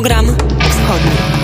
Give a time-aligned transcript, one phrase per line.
[0.00, 1.39] Program wschodni.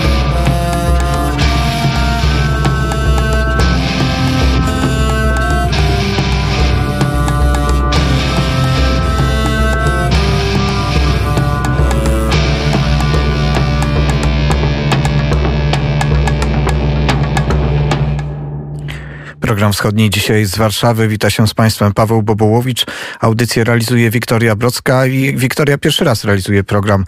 [19.57, 21.07] Program Wschodni dzisiaj z Warszawy.
[21.07, 22.85] Wita się z Państwem Paweł Bobołowicz.
[23.19, 27.05] Audycję realizuje Wiktoria Brocka i Wiktoria pierwszy raz realizuje program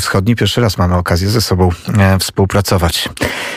[0.00, 0.36] Wschodni.
[0.36, 3.08] Pierwszy raz mamy okazję ze sobą e, współpracować.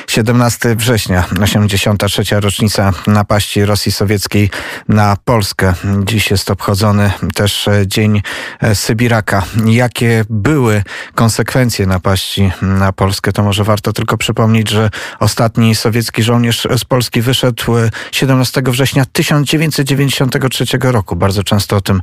[0.07, 2.23] 17 września, 83.
[2.31, 4.49] rocznica napaści Rosji Sowieckiej
[4.87, 5.73] na Polskę.
[6.03, 8.21] Dziś jest obchodzony też e, Dzień
[8.61, 9.43] e, Sybiraka.
[9.65, 10.83] Jakie były
[11.15, 13.31] konsekwencje napaści na Polskę?
[13.33, 17.63] To może warto tylko przypomnieć, że ostatni sowiecki żołnierz z Polski wyszedł
[18.11, 18.26] 17
[18.71, 21.15] września 1993 roku.
[21.15, 22.01] Bardzo często o tym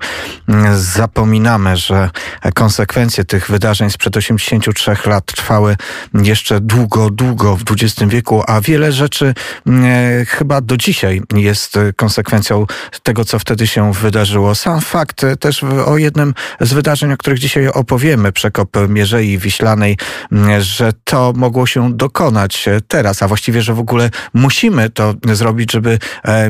[0.48, 2.10] mm, zapominamy, że
[2.55, 5.77] konsekwencje tych wydarzeń sprzed 83 lat trwały
[6.14, 9.34] jeszcze długo, długo w XX wieku, a wiele rzeczy
[9.66, 12.66] mm, e, chyba do dzisiaj jest konsekwencją
[13.03, 14.55] tego, co wtedy się wydarzyło.
[14.55, 19.98] Sam fakt e, też o jednym z wydarzeń, o których dzisiaj opowiemy, przekop Mierzei Wiślanej,
[20.33, 25.72] mm, że to mogło się dokonać teraz, a właściwie, że w ogóle musimy to zrobić,
[25.72, 25.98] żeby E,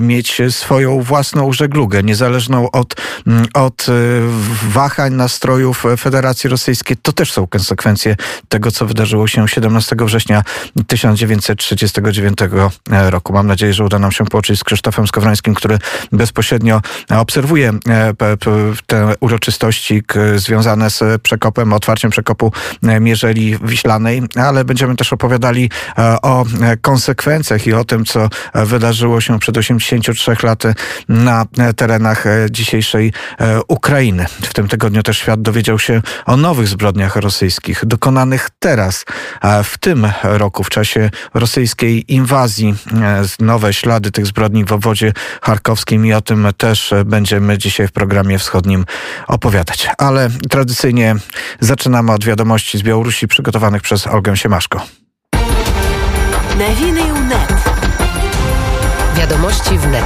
[0.01, 2.95] mieć swoją własną żeglugę, niezależną od,
[3.27, 3.93] mm, od e,
[4.69, 6.97] wahań nastrojów Federacji Rosyjskiej.
[7.03, 8.17] To też są konsekwencje
[8.48, 10.43] tego, co wydarzyło się 17 września
[10.87, 12.39] 1939
[12.91, 13.33] roku.
[13.33, 15.78] Mam nadzieję, że uda nam się połączyć z Krzysztofem Skowrońskim, który
[16.12, 18.15] bezpośrednio obserwuje e,
[18.87, 20.03] te uroczystości
[20.37, 22.53] związane z przekopem, otwarciem przekopu
[23.01, 25.71] Mierzeli Wiślanej, ale będziemy też opowiadali
[26.23, 26.45] o
[26.83, 30.74] konsekwencjach i o tym, co wydarzyło się przed 83 laty
[31.08, 34.27] na terenach e, dzisiejszej e, Ukrainy.
[34.42, 39.05] W tym tygodniu też świat dowiedział się o nowych zbrodniach rosyjskich, dokonanych teraz,
[39.64, 42.75] w tym roku, w czasie rosyjskiej inwazji.
[43.02, 45.12] E, nowe ślady tych zbrodni w obwodzie
[45.43, 48.84] charkowskim i o tym też będziemy dzisiaj w programie wschodnim
[49.28, 49.88] opowiadać.
[49.98, 51.16] Ale tradycyjnie
[51.60, 54.87] zaczynamy od wiadomości z Białorusi przygotowanych przez Olgę Siemaszko.
[56.59, 57.74] Nowiny UNET.
[59.25, 60.05] Wiadomości wnet.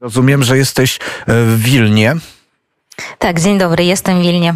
[0.00, 2.14] Rozumiem, że jesteś e, w Wilnie.
[3.18, 4.54] Tak, dzień dobry, jestem w Wilnie.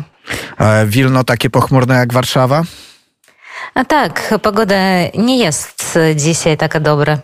[0.58, 2.62] E, Wilno takie pochmurne jak Warszawa?
[3.74, 4.74] A tak, pogoda
[5.18, 7.18] nie jest dzisiaj taka dobra.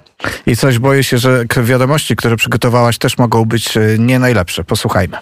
[0.46, 4.64] I coś boję się, że wiadomości, które przygotowałaś, też mogą być e, nie najlepsze.
[4.64, 5.18] Posłuchajmy.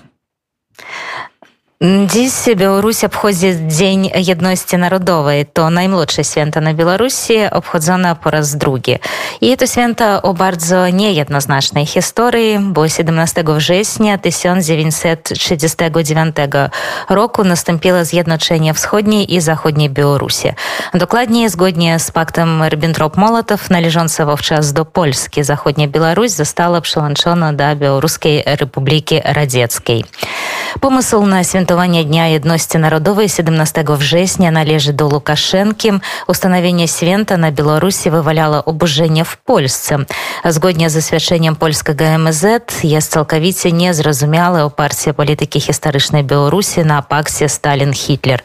[1.83, 9.03] Дзесь Беларусь абходзіць дзень ядносці народовай, то наймлодшае свята на Беларусі обходзона пораз другі.
[9.41, 16.71] І это свята о бардзо неядназначнай гісторыі, бо 17 жэсня 1969
[17.11, 20.55] року наступіла з'ядначэнне ўсходняй і заходняй Беларусі.
[20.95, 27.75] Дакладней згодне з пактам Рэбентроп молатов належонца ваўчас до Польскі заходняя Беларусь застала прыланчона да
[27.75, 30.07] беларускай рэпублікі радзецкай.
[30.79, 36.05] Помысл на свята Святкаванне дня еднасці народовай 17 вжэсня належыць до лукашэнкі.
[36.29, 40.05] Устанавенне свента на Беларусі вываляла обужэнне в Польсцы.
[40.45, 47.49] Згодня з асвячэннем польскага МЗ я цалкавіце незразумелая ў партія палітыкі гістарычнай Беларусі на паксе
[47.49, 48.45] Сталін Хітлер.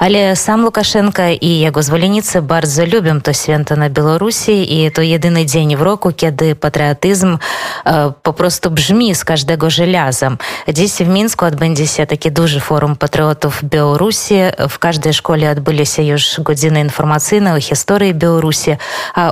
[0.00, 5.44] Але сам Лукашенко і яго зваленіцы барза любім то свята на Беларусі і то єдиний
[5.44, 7.36] дзень в року, кеды патрыятызм
[7.84, 10.38] э, попросту бжмі з каждого жалязам.
[10.68, 16.38] Дзесь в мінску адбэндзіся такі дуже дужы форум патрыотов Беларусі в каждой школе адбыліся ж
[16.46, 18.78] годзіны інфармацыйна ў гісторыі Беларусі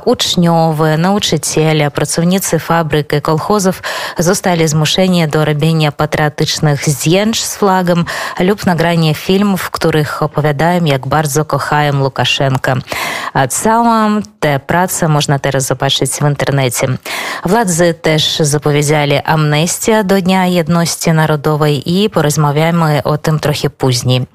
[0.02, 3.86] учнёвы навучыцеля працаўніцы фабрык і колхозов
[4.18, 8.10] засталі змушэнне до рабення патрыятычных з'енж з флагам
[8.42, 12.82] люб на грані фільм в которых апавядаем як бардзо кохаем лукашенко.
[13.30, 16.98] Ад самым тая праца можна зараз забачыць в інтэрнэце.
[17.46, 24.26] Владзы теж запавядзялі амнестія до дня еднасці народовай і паразмаўляем мы tym trochę później.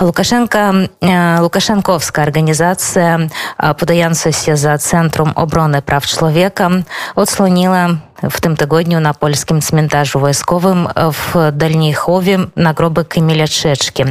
[0.00, 0.72] Łukaszenka,
[1.40, 3.18] Łukaszenkowska organizacja
[3.78, 6.70] podająca się za Centrum Obrony Praw Człowieka
[7.16, 7.88] odsłoniła
[8.30, 14.02] w tym tygodniu na polskim cmentarzu wojskowym w Dolniejchowie nagrobek Kamila Trzeczki.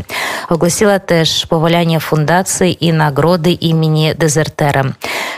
[0.49, 4.83] Ogłosiła też powołanie fundacji i nagrody imieni dezertera.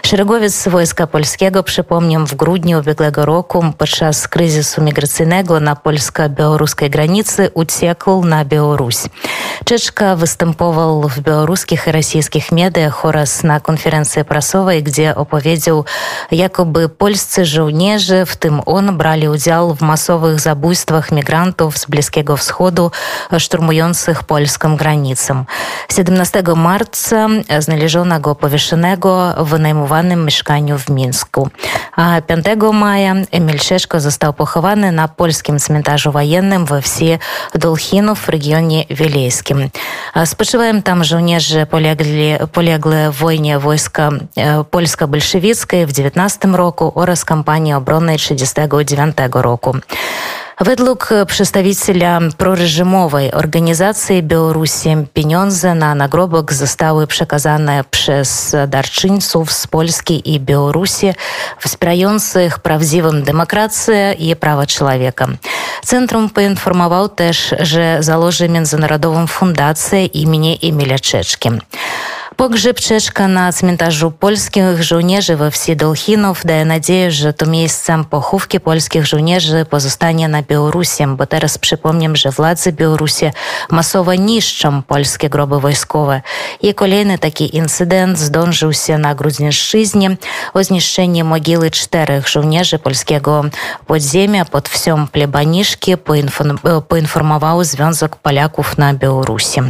[0.05, 8.25] Szeregowiec Wojska Polskiego, przypomnę, w grudniu ubiegłego roku podczas kryzysu migracyjnego na polsko-białoruskiej granicy uciekł
[8.25, 8.95] na Białoruś.
[9.65, 15.85] Czeczka występował w białoruskich i rosyjskich mediach oraz na konferencji prasowej, gdzie opowiedział,
[16.31, 22.37] jakoby polscy żołnierze, w tym которым он бралі ўдзел в масовых забуйствах мігрантаў з блізкіго
[22.37, 22.91] ўсходу
[23.31, 25.47] штурмуёнцых польскам граніцам.
[25.89, 31.51] 17 марца э, зналежонага павешанего вынаймуваным мешканню в мінску.
[31.95, 37.19] А 5 мая эмельшешко застаў пахаваны на польскім цментажу военным во все
[37.53, 39.71] долхіну в рэгіёне вілейскім.
[40.25, 48.17] Спачываем там жаўнежы полеглі полеглы войне войска э, польска-бальшавіцкай в 19 року ораз кампанія обороннай
[48.17, 49.75] 60 1969 року.
[50.57, 60.41] Выдлук прадстаўіцеля прорэжымовай арганізацыі Беларусі пенёнзы на нагробак заставы пшаказаная przez дарчынцаў з Польскі і
[60.41, 61.13] Беларусі,
[61.61, 65.37] вспраёнцых правдзівым дэмакрацыя і права чалавека.
[65.85, 71.61] Цэнтрум паінфармаваў тэж, же заложы мензанарадовым фундацыя імені Эміля Чэчкі.
[72.37, 78.59] Pogrzeb Czeszka na cmentarzu polskich żołnierzy we wsi Dolchinów daje nadzieję, że to miejscem pochówki
[78.59, 83.25] polskich żołnierzy pozostanie na Białorusi, bo teraz przypomnę, że władze Białorusi
[83.71, 86.21] masowo niszczą polskie groby wojskowe.
[86.61, 90.17] I kolejny taki incydent zdążył się na Grudniszczyźnie
[90.53, 93.45] o zniszczenie mogiły czterech żołnierzy polskiego
[93.87, 95.95] podziemia pod wsią Plebaniszki
[96.87, 99.61] poinformował Związek Polaków na Białorusi.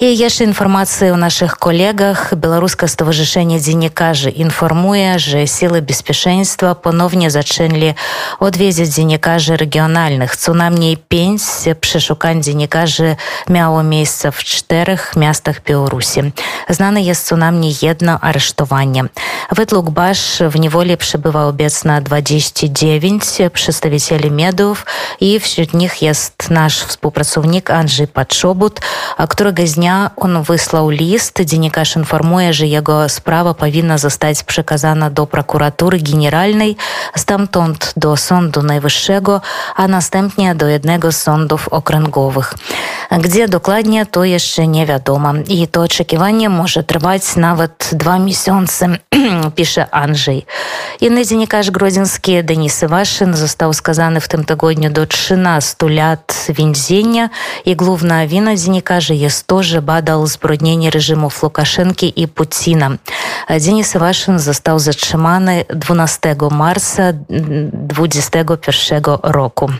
[0.00, 2.34] I jeszcze informacje o naszych kolegach.
[2.34, 7.94] Białoruskie Stowarzyszenie Dziennikarzy informuje, że siły bezpieczeństwa ponownie zaczęli
[8.40, 10.36] odwiedzić dziennikarzy regionalnych.
[10.36, 11.42] Co najmniej pięć
[11.80, 13.16] przeszukań dziennikarzy
[13.50, 16.20] miało miejsce w czterech miastach Białorusi.
[16.68, 19.04] Znane jest co najmniej jedno aresztowanie.
[19.52, 23.22] Według BASZ w niewoli przebywa obecnie 29
[23.52, 24.86] przedstawicieli mediów
[25.20, 28.80] i wśród nich jest nasz współpracownik Andrzej Patrzobut,
[29.28, 31.40] którego z dnia dnia on wysłał list.
[31.44, 36.76] Dziennikarz informuje, że jego sprawa powinna zostać przekazana do prokuratury generalnej,
[37.16, 39.40] stamtąd do Sądu Najwyższego,
[39.76, 42.54] a następnie do jednego z sądów okręgowych.
[43.10, 48.88] Gdzie dokładnie to jeszcze nie wiadomo i to oczekiwanie może trwać nawet dwa miesiące,
[49.56, 50.46] pisze Andrzej.
[51.00, 57.28] Inny dziennikarz grodziński Denis Iwaszyn został skazany w tym tygodniu do 13 lat więzienia
[57.64, 62.90] i główna wina dziennikarzy jest to, że badał zbrodnienie reżimów Łukaszenki i Putina.
[63.48, 69.70] Denis Iwaszyn został zatrzymany 12 marca 2021 roku.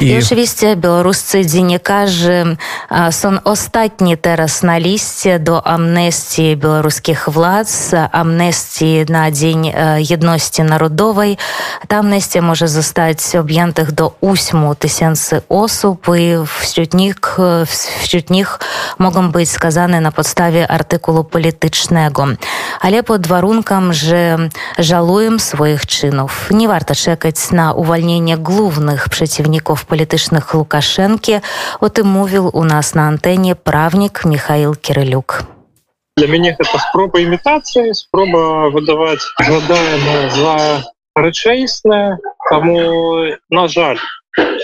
[0.00, 2.56] і жывісце беларусцы дзенекажы
[3.12, 11.36] сон астатні тэрас на лісце до амнесціі беларускіх влад амнесціі на дзень э, едносці народовай
[11.88, 18.60] тамнасці можа застаць аб'янтых до усьму тысенцы особ і всютнік э, всютніх
[18.96, 22.36] могам быць сказаны на подставе артыкулу палітычнага
[22.80, 29.86] але под варункам же жалуем сваіх чынов не варта чакаць на увальненне глувных прыцягнув праціўніков
[29.86, 31.38] палітычных лукашэнкі
[31.80, 35.46] от і мовіл у нас на антэне правнік михаил кирылюк
[36.18, 40.82] для мяне гэта спроба імітацыі спроба выдаваць жадаемае за
[41.14, 42.18] рэчаіснае
[42.50, 42.74] таму
[43.54, 44.02] на жаль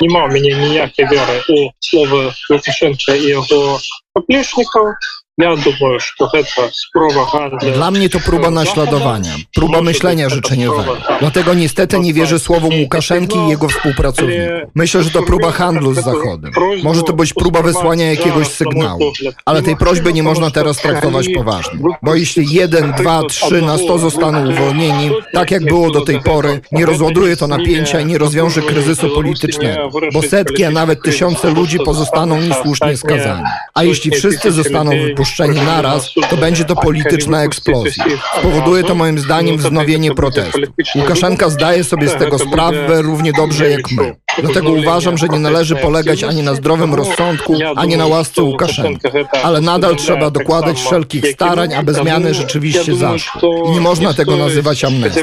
[0.03, 3.79] няма у мяне ніякай веры у слова лукашенко і яго
[4.19, 4.99] паплечнікаў
[5.38, 6.30] Ja думаю, że to
[6.72, 7.72] sproba handlu.
[7.74, 10.98] Dla mnie to próba naśladowania, próba myślenia życzeniowego.
[11.20, 14.70] Dlatego niestety nie wierzę słowom Łukaszenki i jego współpracowników.
[14.76, 16.52] Myślę, że to próba handlu z Zachodem.
[16.84, 19.14] Może to być próba wysłania jakiegoś sygnału,
[19.46, 21.80] ale tej prośby nie można teraz traktować poważnie.
[22.02, 26.62] Bo jeśli jeden, dwa, trzy na sto zostaną uwolnieni, tak jak było do tej pory,
[26.72, 31.80] nie rozładuje to napięcia i nie rozwiąże kryzysu politycznego, bo setki, a nawet tysiące ludzi
[31.86, 33.44] pozostaną niesłusznie skazani.
[33.74, 38.05] A jeśli wszyscy zostaną wypuszczeni, wypuszczeni naraz, to będzie to polityczna eksplozja.
[38.39, 40.61] Spowoduje to moim zdaniem wznowienie protestu.
[40.97, 44.17] Łukaszenka zdaje sobie z tego sprawę równie dobrze jak my.
[44.43, 49.09] Dlatego uważam, że nie należy polegać ani na zdrowym rozsądku, ani na łasce Łukaszenki.
[49.43, 53.41] Ale nadal trzeba dokładać wszelkich starań, aby zmiany rzeczywiście zaszły.
[53.67, 55.23] I nie można tego nazywać amnestią.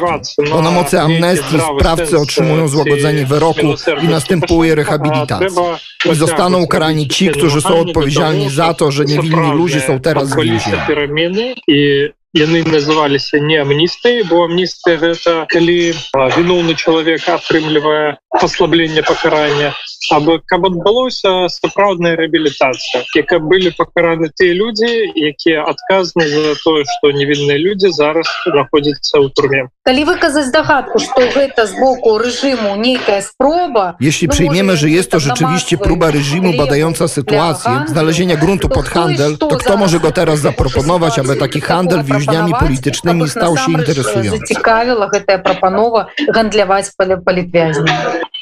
[0.51, 5.79] Bo na mocy amnestii sprawcy otrzymują złagodzenie wyroku i następuje rehabilitacja.
[6.11, 10.41] I zostaną ukarani ci, którzy są odpowiedzialni za to, że niewinni ludzie są teraz w
[10.41, 12.13] więzieniu.
[12.33, 15.93] яны называліся не амністыі бо амністыя гэта калі
[16.33, 19.69] віноўны чалавек атрымлівае паслабленне пакарання
[20.10, 27.12] або каб адбылося сапраўдная рэабілітацыя яка былі пакараны тыя людзі якія адказны за тое што
[27.12, 33.20] невінныя людзі зараз знаходзяцца ў турме калі выказаць дагадку что гэта з боку рэжыму нейкая
[33.22, 39.38] спроба jeśli przyjmiemy że jest to rzeczywiście próba reżimu badająca sytuację znalezienia gruntu pod handel
[39.38, 45.06] to kto może go teraz zaproponować aby taki handel więźniami politycznymi stał się interesujący ciekawiła
[45.12, 47.92] гэтая прапанова гандляваць палітвязня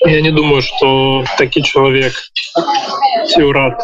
[0.05, 2.13] я не думаю что такі чалавек
[3.29, 3.77] ці ўрад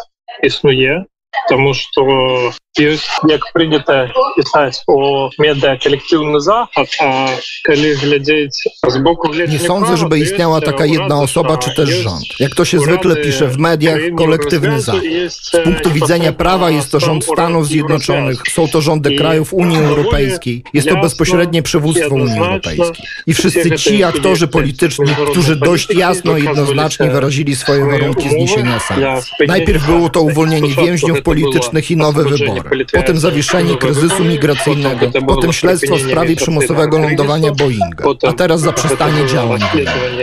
[0.43, 1.05] існуе
[1.48, 7.28] тому что есть як принято писать о медиа коллективный заход а
[7.64, 12.64] коли глядеть сбоку nie sądzę żeby istniała taka jedna osoba czy też rząd jak to
[12.64, 17.66] się zwykle pisze w mediach kolektywny zachód z punktu widzenia prawa jest to rząd Stanów
[17.66, 23.70] Zjednoczonych są to rządy krajów Unii Europejskiej jest to bezpośrednie przywództwo Unii Europejskiej i wszyscy
[23.70, 30.08] ci aktorzy polityczni którzy dość jasno i jednoznacznie wyrazili swoje warunki zniesienia sankcji najpierw było
[30.08, 36.35] to uwolnienie więźniów politycznych i nowe wybory potem zawieszenie kryzysu migracyjnego, potem śledztwo w sprawie
[36.35, 39.59] przymusowego lądowania Boeinga, a teraz zaprzestanie działań.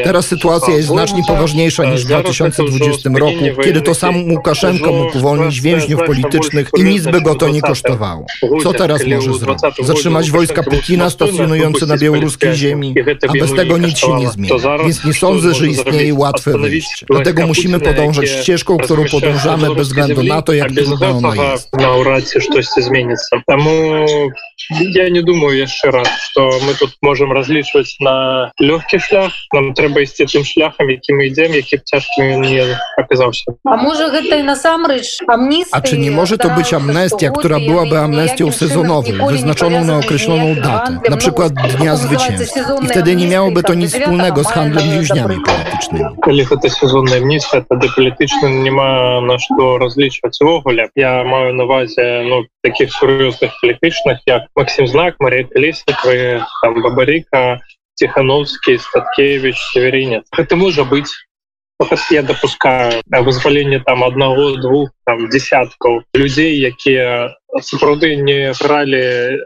[0.04, 5.60] Teraz sytuacja jest znacznie poważniejsza niż w 2020 roku, kiedy to sam Łukaszenko mógł uwolnić
[5.60, 8.26] więźniów politycznych i nic by go to nie kosztowało.
[8.62, 9.62] Co teraz może zrobić?
[9.82, 12.94] Zatrzymać wojska Putina stacjonujące na białoruskiej ziemi,
[13.28, 14.60] a bez tego nic się nie zmieni.
[14.84, 17.06] Więc nie sądzę, że istnieje łatwe wyjście.
[17.10, 21.73] Dlatego musimy podążać ścieżką, którą podążamy bez względu na to, jak trudna ona jest.
[21.73, 24.05] наўрад ці штосьці зменіцца Таму
[24.79, 30.03] я не думаю яшчэ раз что мы тут можем разлічваць на лёгкі шлях нам трэба
[30.03, 34.43] ісці тым шляхам які мы ідзем які б цяжкімі не аказаўся А можа гэта і
[34.43, 35.23] насамрэч
[35.71, 40.99] A czy nie może to być amnestia, która byłaby amnestią sezonową, wyznaczoną na określoną datę,
[41.09, 42.75] na przykład Dnia Zwycięstwa?
[42.81, 45.39] I wtedy nie miałoby to nic wspólnego z handlem więźniami
[45.89, 46.15] politycznymi.
[46.21, 50.39] Калі гэта сезонная амністыя, тады палітычна няма на што разлічваць
[50.74, 50.90] увогуле.
[50.94, 57.60] Я маю на увазе ну, таких сур'ёзных палітычных, як Максим Знак, Мария Колесникова, там, Бабарика,
[57.94, 60.24] Тихановский, Статкевич, Северинец.
[60.36, 61.08] Это может быть
[62.10, 69.42] я допускаю вызваленне там одного двух там десяткаў людзей якія сапраўды не бралі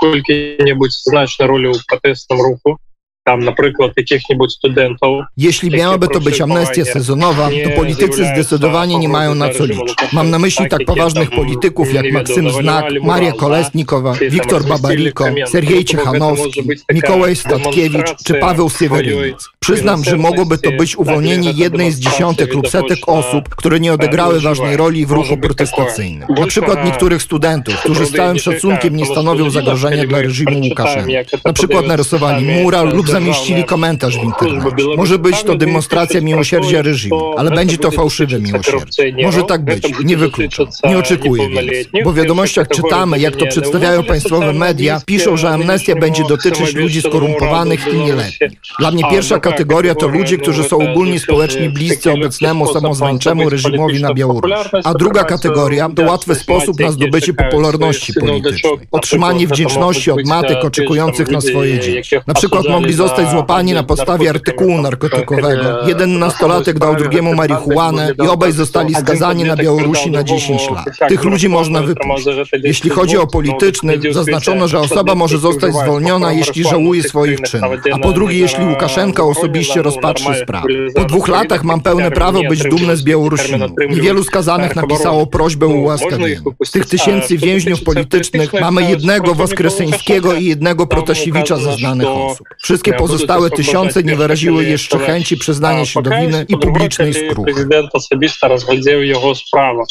[0.00, 2.80] колькі-небудзь значнай ролі ў пратэсным руху
[3.26, 5.24] tam na przykład jakichś studentów.
[5.36, 9.94] Jeśli miałaby to być amnestia sezonowa, to politycy zdecydowanie nie mają na co liczyć.
[10.12, 16.62] Mam na myśli tak poważnych polityków jak Maksym Znak, Maria Kolesnikowa, Wiktor Babariko, Sergiej Ciechanowski,
[16.92, 19.48] Mikołaj Statkiewicz czy Paweł Sieweryniec.
[19.60, 24.40] Przyznam, że mogłoby to być uwolnienie jednej z dziesiątek lub setek osób, które nie odegrały
[24.40, 26.28] ważnej roli w ruchu protestacyjnym.
[26.38, 31.14] Na przykład niektórych studentów, którzy z całym szacunkiem nie stanowią zagrożenia dla reżimu Łukaszenki.
[31.44, 34.84] Na przykład narysowali mural lub zamieścili komentarz w internecie.
[34.96, 39.14] Może być to demonstracja miłosierdzia reżimu, ale będzie to fałszywe miłosierdzie.
[39.22, 40.66] Może tak być, nie wykluczam.
[40.88, 45.94] Nie oczekuję więc, bo w wiadomościach czytamy, jak to przedstawiają państwowe media, piszą, że amnestia
[45.94, 48.50] będzie dotyczyć ludzi skorumpowanych i nieletnich.
[48.78, 54.14] Dla mnie pierwsza kategoria to ludzie, którzy są ogólnie społecznie bliscy obecnemu samozwańczemu reżimowi na
[54.14, 54.54] Białorusi.
[54.84, 58.72] A druga kategoria to łatwy sposób na zdobycie popularności politycznej.
[58.90, 62.16] Otrzymanie wdzięczności od matek oczekujących na swoje dzieci.
[62.26, 65.86] Na przykład mogli zostać złapani na podstawie artykułu narkotykowego.
[65.86, 71.08] Jeden nastolatek dał drugiemu marihuanę i obaj zostali skazani na Białorusi na 10 lat.
[71.08, 72.34] Tych ludzi można wypuścić.
[72.62, 77.70] Jeśli chodzi o politycznych, zaznaczono, że osoba może zostać zwolniona, jeśli żałuje swoich czynów.
[77.92, 80.68] A po drugie, jeśli Łukaszenka osobiście rozpatrzy sprawę.
[80.94, 83.70] Po dwóch latach mam pełne prawo być dumny z Białorusinów.
[83.90, 86.40] Niewielu skazanych napisało prośbę o ułaskawienie.
[86.64, 92.48] Z tych tysięcy więźniów politycznych mamy jednego Woskreseńskiego i jednego Protasiewicza ze znanych osób.
[92.62, 97.52] Wszystkie pozostałe tysiące nie wyraziły jeszcze chęci przyznania się do winy i publicznej skruchy.
[97.52, 99.84] Президент особисто разглядел его справа.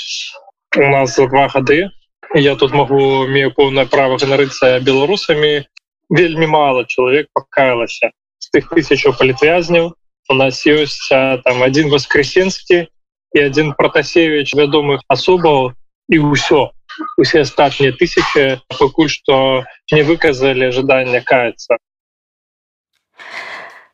[0.77, 1.89] У нас за два годы
[2.33, 5.63] я тут могу имею полное право ганарыцца беларусамі
[6.09, 9.93] вельмі мало чалавек покаялася з тых тысячаў палітвязняў
[10.29, 12.87] у нас ёсць там один воскресенскі
[13.35, 15.71] і один протасевич вядомых асобаў
[16.09, 16.71] і ўсё
[17.17, 21.77] усе астатнія тысячи пакуль што не выказалі жадання каяться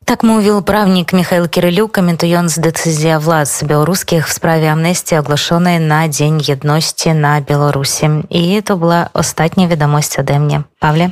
[0.06, 6.08] Так мовіў правнік Михаил Кірылю каментуён з дэцызія ўлад беларускіх в справе амнесці аглашонай на
[6.10, 8.26] дзень едносці на Беларусі.
[8.30, 10.66] І то была астатняя ведамосць адэмне.
[10.82, 11.10] Pawle?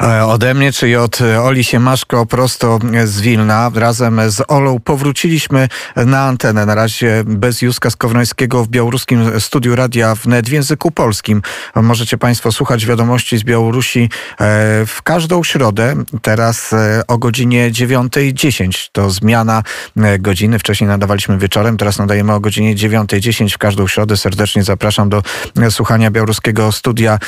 [0.00, 3.70] E, ode mnie, czyli od Oli Siemaszko prosto z Wilna.
[3.74, 6.66] Razem z Olą powróciliśmy na antenę.
[6.66, 11.42] Na razie bez Józka Skowrońskiego w białoruskim studiu Radia Wnet w języku polskim.
[11.74, 14.08] Możecie Państwo słuchać wiadomości z Białorusi e,
[14.86, 15.94] w każdą środę.
[16.22, 18.88] Teraz e, o godzinie 9.10.
[18.92, 19.62] To zmiana
[20.18, 20.58] godziny.
[20.58, 24.16] Wcześniej nadawaliśmy wieczorem, teraz nadajemy o godzinie 9.10 w każdą środę.
[24.16, 25.22] Serdecznie zapraszam do
[25.70, 27.18] słuchania białoruskiego studia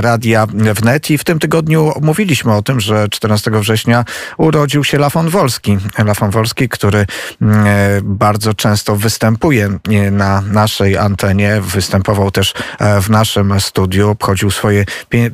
[0.00, 0.95] Radia Wnet.
[1.10, 4.04] I w tym tygodniu mówiliśmy o tym, że 14 września
[4.36, 5.78] urodził się Lafon Wolski.
[6.04, 7.06] Lafon Wolski, który
[7.42, 14.10] mm, e, bardzo często występuje e, na naszej antenie, występował też e, w naszym studiu,
[14.10, 14.84] obchodził swoje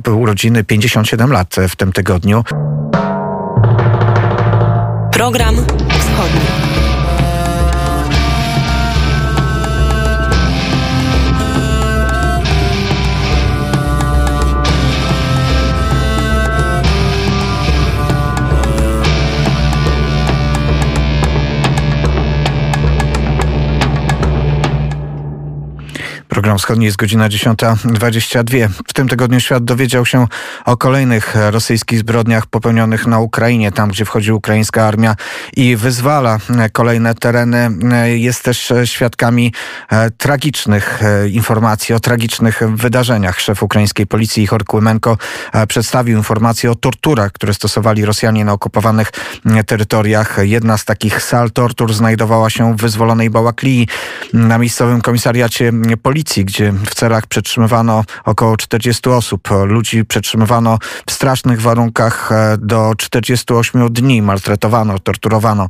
[0.06, 2.44] urodziny 57 lat w tym tygodniu.
[5.12, 5.56] Program
[26.32, 28.68] Program Wschodni jest godzina 10.22.
[28.88, 30.26] W tym tygodniu świat dowiedział się
[30.64, 35.16] o kolejnych rosyjskich zbrodniach popełnionych na Ukrainie, tam gdzie wchodzi ukraińska armia
[35.56, 36.38] i wyzwala
[36.72, 37.70] kolejne tereny.
[38.18, 39.52] Jest też świadkami
[39.90, 43.40] e, tragicznych e, informacji o tragicznych wydarzeniach.
[43.40, 45.18] Szef ukraińskiej policji Ihor Kłymenko
[45.52, 49.12] e, przedstawił informacje o torturach, które stosowali Rosjanie na okupowanych
[49.66, 50.38] terytoriach.
[50.42, 53.88] Jedna z takich sal tortur znajdowała się w wyzwolonej Bałaklii
[54.32, 55.72] na miejscowym komisariacie
[56.02, 59.48] policji gdzie w celach przetrzymywano około 40 osób.
[59.66, 65.68] Ludzi przetrzymywano w strasznych warunkach e, do 48 dni, maltretowano, torturowano.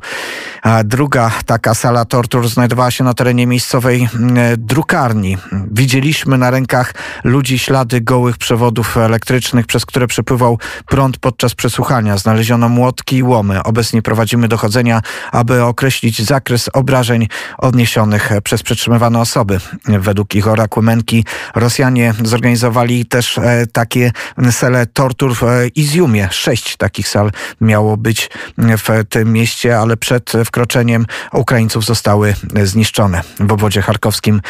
[0.83, 4.09] Druga taka sala tortur znajdowała się na terenie miejscowej
[4.57, 5.37] drukarni.
[5.71, 6.93] Widzieliśmy na rękach
[7.23, 12.17] ludzi ślady gołych przewodów elektrycznych, przez które przepływał prąd podczas przesłuchania.
[12.17, 13.63] Znaleziono młotki i łomy.
[13.63, 15.01] Obecnie prowadzimy dochodzenia,
[15.31, 17.27] aby określić zakres obrażeń
[17.57, 19.59] odniesionych przez przetrzymywane osoby.
[19.87, 21.25] Według ich Igora Kłymenki.
[21.55, 24.11] Rosjanie zorganizowali też e, takie
[24.51, 26.27] sale tortur w e, Izjumie.
[26.31, 33.21] Sześć takich sal miało być w tym mieście, ale przed wkroczeniem Ukraińców zostały zniszczone.
[33.39, 34.41] W obwodzie charkowskim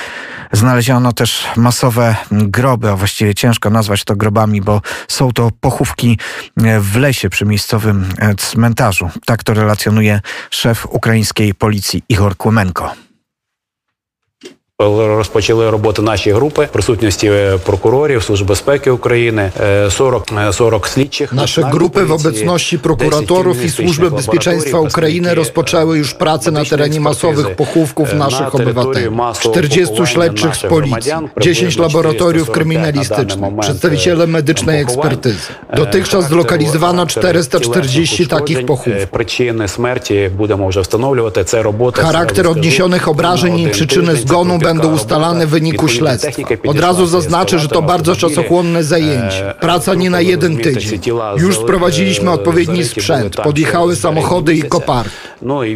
[0.52, 6.20] znaleziono też masowe groby, a właściwie ciężko nazwać to grobami, bo są to pochówki
[6.80, 9.10] w lesie przy miejscowym cmentarzu.
[9.26, 12.94] Tak to relacjonuje szef ukraińskiej policji Igor Kłymenko.
[14.81, 17.33] Розпочали роботу наші групи присутності
[17.65, 19.51] прокурорів Служби безпеки України
[19.91, 21.33] 40, 40 слідчих.
[21.33, 27.57] Nasze grupy w obecności prokuratorów i Służby Bezpieczeństwa Ukrainy rozpoczęły już pracę na terenie masowych
[27.57, 29.07] pochówków naszych obywateli.
[29.41, 35.39] 40 śledczych z policji, 10 laboratoriów kryminalistycznych, przedstawiciele medycznej ekspertyzy.
[35.77, 39.27] Dotychczas zlokalizowano 440 takich pochówków.
[39.27, 41.45] Przyczyny śmierci będziemy już wстановлювати.
[41.45, 42.03] Це робота.
[42.03, 46.44] Charakter odniesionych obrażeń i przyczyny zgonu będą ustalane w wyniku śledztwa.
[46.68, 49.54] Od razu zaznaczę, że to bardzo czasochłonne zajęcie.
[49.60, 51.00] Praca nie na jeden tydzień.
[51.38, 55.12] Już sprowadziliśmy odpowiedni sprzęt, podjechały samochody i koparki.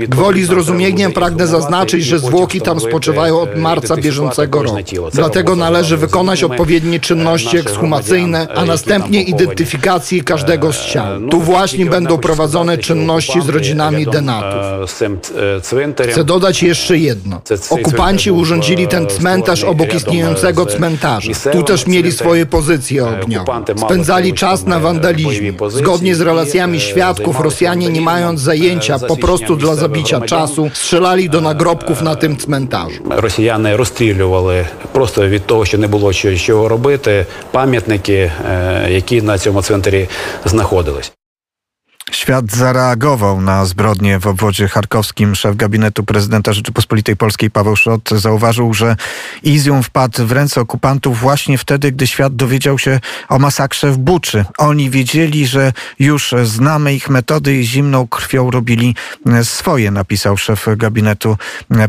[0.07, 4.77] Gwoli zrozumieniem pragnę zaznaczyć, że zwłoki tam spoczywają od marca bieżącego roku.
[5.13, 11.05] Dlatego należy wykonać odpowiednie czynności ekshumacyjne, a następnie identyfikacji każdego z ciał.
[11.31, 14.91] Tu właśnie będą prowadzone czynności z rodzinami denatów.
[16.09, 17.41] Chcę dodać jeszcze jedno.
[17.69, 21.31] Okupanci urządzili ten cmentarz obok istniejącego cmentarza.
[21.51, 23.63] Tu też mieli swoje pozycje ogniowe.
[23.77, 25.53] Spędzali czas na wandalizmie.
[25.69, 31.41] Zgodnie z relacjami świadków, Rosjanie nie mając zajęcia, po prostu dla zabicia czasu, strzelali do
[31.41, 33.03] nagrobków na tym cmentarzu.
[33.09, 38.31] Rosjanie розстрілювали просто від того, що не було що робити, пам'ятники,
[38.89, 40.07] які на цьому цвинтарі
[40.45, 41.16] знаходились.
[42.11, 45.35] Świat zareagował na zbrodnie w obwodzie charkowskim.
[45.35, 48.95] Szef gabinetu prezydenta Rzeczypospolitej Polskiej Paweł Szrot zauważył, że
[49.43, 54.45] Izjum wpadł w ręce okupantów właśnie wtedy, gdy świat dowiedział się o masakrze w Buczy.
[54.57, 58.95] Oni wiedzieli, że już znamy ich metody i zimną krwią robili
[59.43, 61.37] swoje, napisał szef gabinetu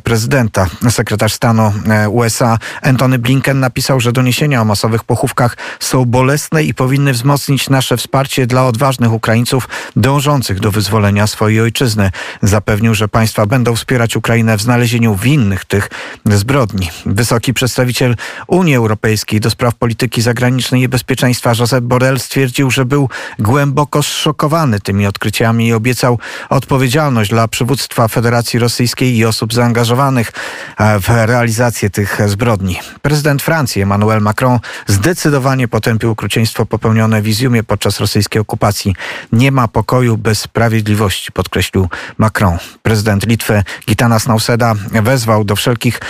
[0.04, 0.66] prezydenta.
[0.90, 1.72] Sekretarz stanu
[2.10, 7.96] USA Antony Blinken napisał, że doniesienia o masowych pochówkach są bolesne i powinny wzmocnić nasze
[7.96, 12.10] wsparcie dla odważnych Ukraińców do dążących do wyzwolenia swojej ojczyzny.
[12.42, 15.90] Zapewnił, że państwa będą wspierać Ukrainę w znalezieniu winnych tych
[16.24, 16.90] zbrodni.
[17.06, 18.16] Wysoki przedstawiciel
[18.46, 24.80] Unii Europejskiej do spraw polityki zagranicznej i bezpieczeństwa Josep Borrell stwierdził, że był głęboko zszokowany
[24.80, 26.18] tymi odkryciami i obiecał
[26.48, 30.32] odpowiedzialność dla przywództwa Federacji Rosyjskiej i osób zaangażowanych
[30.78, 32.78] w realizację tych zbrodni.
[33.02, 38.94] Prezydent Francji Emmanuel Macron zdecydowanie potępił okrucieństwo popełnione w Izjumie podczas rosyjskiej okupacji.
[39.32, 42.58] Nie ma pokoju bez sprawiedliwości, podkreślił Macron.
[42.82, 46.00] Prezydent Litwy Gitanas Nauseda wezwał do wszelkich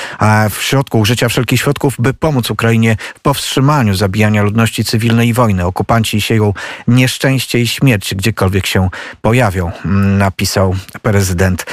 [0.50, 5.66] w środku użycia wszelkich środków, by pomóc Ukrainie w powstrzymaniu zabijania ludności cywilnej i wojny.
[5.66, 6.54] Okupanci sieją
[6.88, 8.88] nieszczęście i śmierć gdziekolwiek się
[9.22, 9.72] pojawią,
[10.18, 11.66] napisał prezydent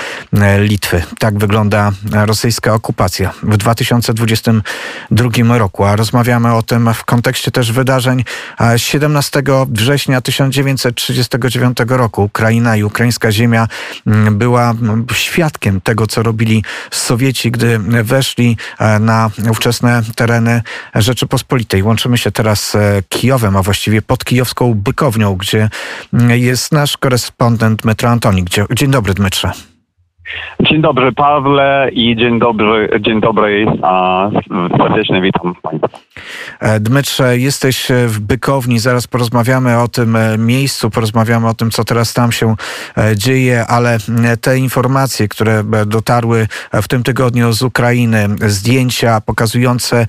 [0.59, 1.03] Litwy.
[1.19, 8.23] Tak wygląda rosyjska okupacja w 2022 roku, a rozmawiamy o tym w kontekście też wydarzeń
[8.77, 12.04] 17 września 1939 roku.
[12.17, 13.67] Ukraina i ukraińska ziemia
[14.31, 14.73] była
[15.13, 18.57] świadkiem tego, co robili Sowieci, gdy weszli
[18.99, 20.61] na ówczesne tereny
[20.95, 21.83] Rzeczypospolitej.
[21.83, 25.69] Łączymy się teraz z Kijowem, a właściwie pod kijowską Bykownią, gdzie
[26.29, 28.47] jest nasz korespondent Dmytro Antonik.
[28.73, 29.74] Dzień dobry, Dmytrze.
[30.59, 34.29] Dzień dobry Pawle i dzień dobry, dzień dobry, a
[34.77, 35.87] serdecznie witam Państwa.
[36.59, 41.83] E, Dmytrze, jesteś w Bykowni, zaraz porozmawiamy o tym e, miejscu, porozmawiamy o tym, co
[41.83, 42.55] teraz tam się
[42.97, 43.97] e, dzieje, ale
[44.41, 50.07] te informacje, które dotarły w tym tygodniu z Ukrainy, zdjęcia pokazujące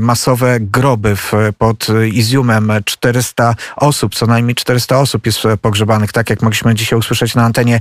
[0.00, 1.14] masowe groby
[1.58, 7.34] pod Izjumem, 400 osób, co najmniej 400 osób jest pogrzebanych, tak jak mogliśmy dzisiaj usłyszeć
[7.34, 7.80] na antenie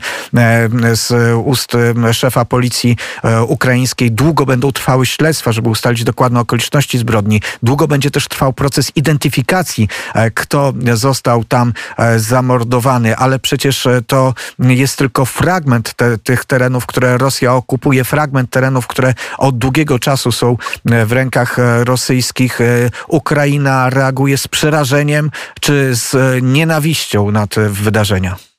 [0.94, 1.61] z ust
[2.12, 4.12] szefa policji e, ukraińskiej.
[4.12, 7.42] Długo będą trwały śledztwa, żeby ustalić dokładne okoliczności zbrodni.
[7.64, 14.34] Długo będzie też trwał proces identyfikacji, e, kto został tam e, zamordowany, ale przecież to
[14.60, 20.32] jest tylko fragment te, tych terenów, które Rosja okupuje, fragment terenów, które od długiego czasu
[20.32, 22.60] są w rękach rosyjskich.
[23.08, 28.51] Ukraina reaguje z przerażeniem czy z nienawiścią na te wydarzenia?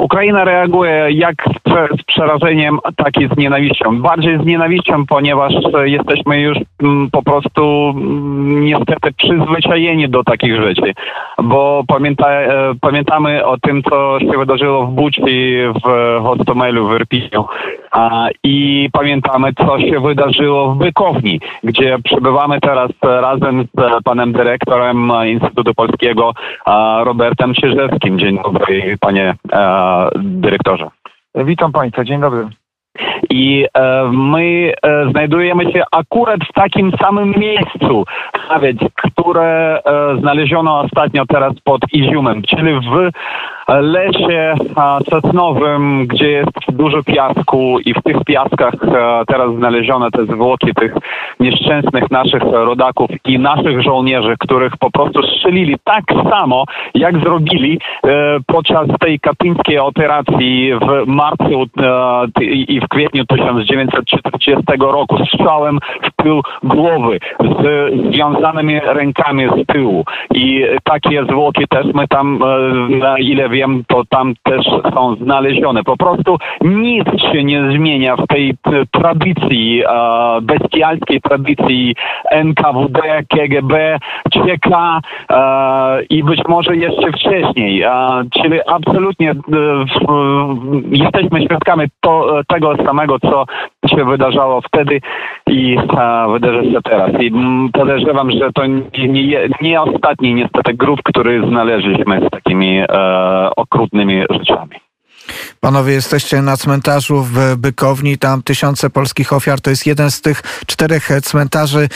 [0.00, 1.34] Ukraina reaguje jak
[1.98, 4.02] z, przerażeniem, tak i z nienawiścią.
[4.02, 5.52] Bardziej z nienawiścią, ponieważ
[5.84, 10.94] jesteśmy już mm, po prostu mm, niestety przyzwyczajeni do takich rzeczy,
[11.42, 17.44] bo pamięta, e, pamiętamy o tym, co się wydarzyło w Buci, w Hostomelu, w Irpiniu
[18.44, 25.74] i pamiętamy, co się wydarzyło w Bykowni, gdzie przebywamy teraz razem z panem dyrektorem Instytutu
[25.74, 26.34] Polskiego
[27.04, 28.18] Robertem Cierzewskim.
[28.18, 30.86] Dzień dobry, panie e, dyrektorze.
[31.34, 32.48] Witam Państwa, dzień dobry.
[33.30, 38.04] I e, my e, znajdujemy się akurat w takim samym miejscu,
[38.48, 43.10] nawet które e, znaleziono ostatnio teraz pod Iziumem, czyli w
[43.80, 44.54] lesie
[45.10, 48.74] sosnowym, gdzie jest dużo piasku i w tych piaskach
[49.26, 50.94] teraz znalezione te zwłoki tych
[51.40, 57.80] nieszczęsnych naszych rodaków i naszych żołnierzy, których po prostu strzelili tak samo, jak zrobili
[58.46, 61.64] podczas tej katyńskiej operacji w marcu
[62.40, 70.04] i w kwietniu 1940 roku strzałem w tył głowy z związanymi rękami z tyłu.
[70.34, 72.38] I takie zwłoki też my tam,
[73.18, 75.84] ile wiem, wiem, to tam też są znalezione.
[75.84, 78.54] Po prostu nic się nie zmienia w tej
[78.90, 79.82] tradycji,
[80.42, 81.94] bestialskiej tradycji
[82.30, 83.98] NKWD, KGB,
[84.32, 84.70] CK
[86.10, 87.84] i być może jeszcze wcześniej.
[88.30, 89.34] Czyli absolutnie e,
[90.90, 93.44] jesteśmy świadkami to, tego samego, co
[93.88, 95.00] się wydarzało wtedy
[95.46, 95.76] i
[96.32, 97.10] wydarzy się teraz.
[97.20, 97.32] I
[97.72, 102.86] podejrzewam, że to nie, nie, ostatni niestety grup, który znaleźliśmy z takimi e,
[103.56, 104.89] okrutnymi rzeczami.
[105.60, 109.60] Panowie, jesteście na cmentarzu w Bykowni, tam tysiące polskich ofiar.
[109.60, 111.88] To jest jeden z tych czterech cmentarzy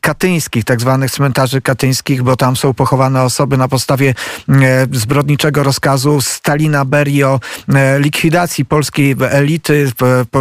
[0.00, 4.14] katyńskich, tak zwanych cmentarzy katyńskich, bo tam są pochowane osoby na podstawie
[4.92, 7.40] zbrodniczego rozkazu Stalina Berio,
[7.98, 9.92] likwidacji polskiej elity,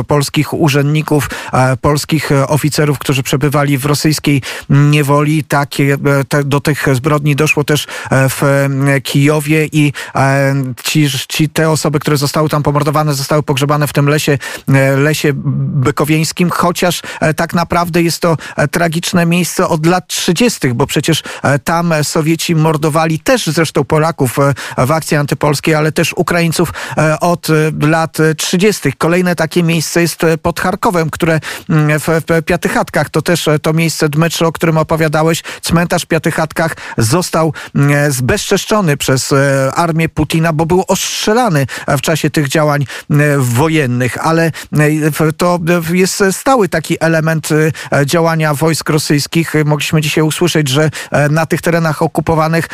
[0.08, 1.30] polskich urzędników,
[1.82, 5.44] polskich oficerów, którzy przebywali w rosyjskiej niewoli.
[5.44, 5.98] Takie,
[6.46, 8.68] do tych zbrodni doszło też w
[9.04, 9.94] Kijowie i
[10.84, 14.38] ci, ci te osoby, które zostały zostały tam pomordowane, zostały pogrzebane w tym lesie,
[14.98, 17.02] lesie bykowieńskim, chociaż
[17.36, 18.38] tak naprawdę jest to
[18.72, 21.24] tragiczne miejsce od lat 30., bo przecież
[21.64, 24.38] tam Sowieci mordowali też zresztą Polaków
[24.78, 26.74] w akcji antypolskiej, ale też Ukraińców
[27.22, 27.48] od
[27.82, 28.94] lat 30.
[28.98, 31.40] Kolejne takie miejsce jest pod Charkowem, które
[31.70, 32.08] mm, w,
[32.46, 38.98] Piatychatkach, to też to miejsce Dmytro, o którym opowiadałeś, cmentarz w Piatychatkach został mm, zbezczeszczony
[38.98, 39.34] przez
[39.76, 42.86] armię Putina, bo był ostrzelany w czasie tych działań
[43.38, 44.52] wojennych, ale
[45.38, 45.60] to
[45.94, 47.50] jest stały taki element
[48.06, 49.54] działania wojsk rosyjskich.
[49.66, 50.90] Mogliśmy dzisiaj usłyszeć, że
[51.30, 52.68] na tych terenach okupowanych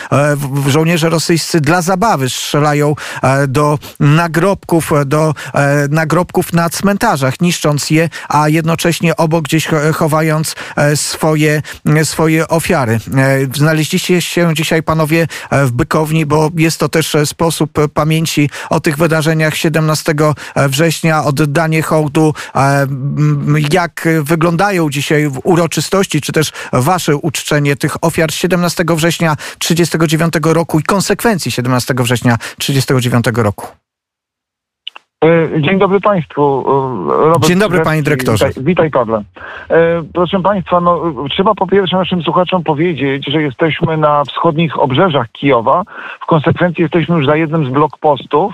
[0.68, 2.96] żołnierze rosyjscy dla zabawy strzelają
[3.48, 5.34] do nagrobków, do
[5.90, 10.56] nagrobków na cmentarzach, niszcząc je, a jednocześnie obok gdzieś chowając
[10.96, 11.62] swoje,
[12.04, 13.00] swoje ofiary.
[13.56, 19.25] Znaleźliście się dzisiaj panowie w Bykowni, bo jest to też sposób pamięci o tych wydarzeniach
[19.56, 20.14] 17
[20.56, 22.34] września, oddanie hołdu.
[23.72, 30.84] Jak wyglądają dzisiaj uroczystości, czy też wasze uczczenie tych ofiar 17 września 1939 roku i
[30.84, 33.85] konsekwencji 17 września 1939 roku?
[35.26, 36.66] E, dzień dobry Państwu.
[37.22, 38.48] E, Robert Dzień dobry Panie Dyrektorze.
[38.48, 39.24] Witaj, witaj Pawle.
[39.70, 45.32] E, proszę Państwa, no, trzeba po pierwsze naszym słuchaczom powiedzieć, że jesteśmy na wschodnich obrzeżach
[45.32, 45.84] Kijowa.
[46.22, 48.54] W konsekwencji jesteśmy już za jednym z blokpostów.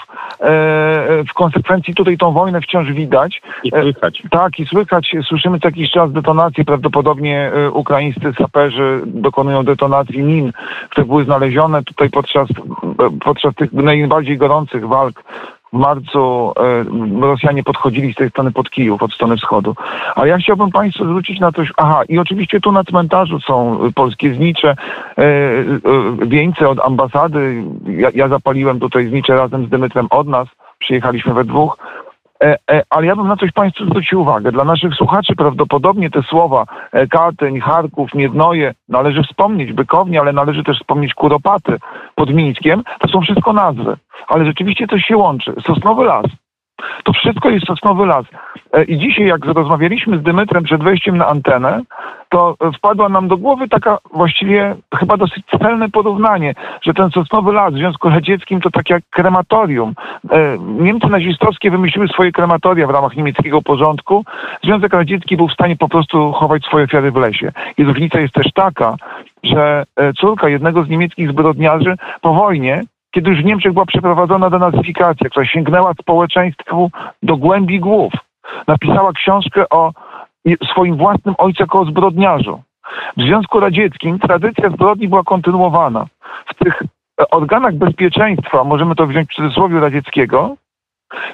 [1.29, 3.41] W konsekwencji tutaj tą wojnę wciąż widać.
[3.63, 4.23] I słychać.
[4.31, 5.15] Tak, i słychać.
[5.27, 6.65] Słyszymy co jakiś czas detonacje.
[6.65, 10.51] Prawdopodobnie ukraińscy saperzy dokonują detonacji min,
[10.89, 12.49] które były znalezione tutaj podczas,
[13.23, 15.23] podczas tych najbardziej gorących walk
[15.73, 16.53] w marcu
[17.21, 19.75] e, Rosjanie podchodzili z tej strony pod Kijów, od strony wschodu.
[20.15, 24.33] A ja chciałbym Państwu zwrócić na coś, aha, i oczywiście tu na cmentarzu są polskie
[24.33, 25.65] znicze, e, e,
[26.27, 27.63] wieńce od ambasady.
[27.85, 30.47] Ja, ja zapaliłem tutaj znicze razem z Dymitrem od nas,
[30.79, 31.77] przyjechaliśmy we dwóch.
[32.41, 34.51] E, e, ale ja bym na coś Państwu zwrócił uwagę.
[34.51, 40.63] Dla naszych słuchaczy prawdopodobnie te słowa e, Katyń, Charków, Miednoje, należy wspomnieć Bykownie, ale należy
[40.63, 41.77] też wspomnieć Kuropaty
[42.15, 42.83] pod Mińskiem.
[42.99, 43.97] To są wszystko nazwy.
[44.27, 45.53] Ale rzeczywiście coś się łączy.
[45.67, 46.25] Sosnowy Las.
[47.03, 48.25] To wszystko jest sosnowy las.
[48.87, 51.81] I dzisiaj, jak rozmawialiśmy z Dymetrem przed wejściem na antenę,
[52.31, 57.73] to wpadła nam do głowy taka właściwie chyba dosyć celne porównanie, że ten sosnowy las
[57.73, 59.93] w Związku Radzieckim to tak jak krematorium.
[60.31, 64.25] E, Niemcy nazistowskie wymyśliły swoje krematoria w ramach niemieckiego porządku.
[64.63, 67.51] Związek Radziecki był w stanie po prostu chować swoje ofiary w lesie.
[67.77, 68.95] I różnica jest też taka,
[69.43, 74.49] że e, córka jednego z niemieckich zbrodniarzy po wojnie kiedy już w Niemczech była przeprowadzona
[74.49, 76.91] denazyfikacja, która sięgnęła społeczeństwu
[77.23, 78.13] do głębi głów.
[78.67, 79.91] Napisała książkę o
[80.71, 82.61] swoim własnym ojcu jako zbrodniarzu.
[83.17, 86.05] W Związku Radzieckim tradycja zbrodni była kontynuowana.
[86.45, 90.55] W tych e, organach bezpieczeństwa, możemy to wziąć w cudzysłowie radzieckiego,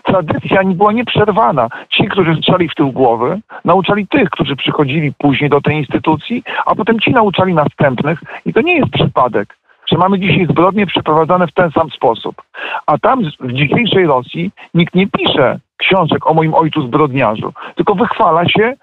[0.04, 1.70] tradycja nie była nieprzerwana.
[1.90, 6.76] Ci, którzy strzeli w tył głowy, nauczali tych, którzy przychodzili później do tej instytucji, a
[6.76, 8.20] potem ci nauczali następnych.
[8.46, 9.58] I to nie jest przypadek,
[9.92, 12.42] że mamy dzisiaj zbrodnie przeprowadzane w ten sam sposób.
[12.86, 18.50] A tam w dzisiejszej Rosji nikt nie pisze książek o moim ojcu zbrodniarzu, tylko wychwala
[18.50, 18.74] się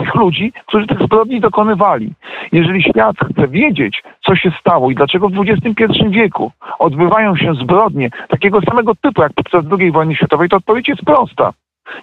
[0.00, 2.12] tych ludzi, którzy tych zbrodni dokonywali.
[2.52, 8.10] Jeżeli świat chce wiedzieć, co się stało i dlaczego w XXI wieku odbywają się zbrodnie
[8.28, 11.52] takiego samego typu jak podczas II wojny światowej, to odpowiedź jest prosta.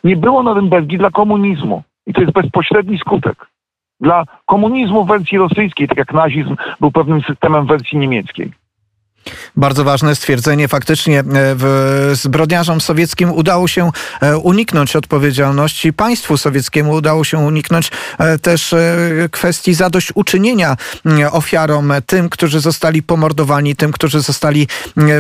[0.04, 1.84] Nie było Norymbergi dla komunizmu.
[2.08, 3.48] I to jest bezpośredni skutek.
[4.00, 8.52] Dla komunizmu w wersji rosyjskiej, tak jak nazizm był pewnym systemem w wersji niemieckiej.
[9.56, 10.68] Bardzo ważne stwierdzenie.
[10.68, 11.26] Faktycznie e,
[12.16, 15.94] zbrodniarzom sowieckim udało się e, uniknąć odpowiedzialności.
[15.94, 18.76] Państwu sowieckiemu udało się uniknąć e, też
[19.32, 20.78] kwestii zadośćuczynienia
[21.32, 24.68] ofiarom, tym, którzy zostali pomordowani, tym, którzy zostali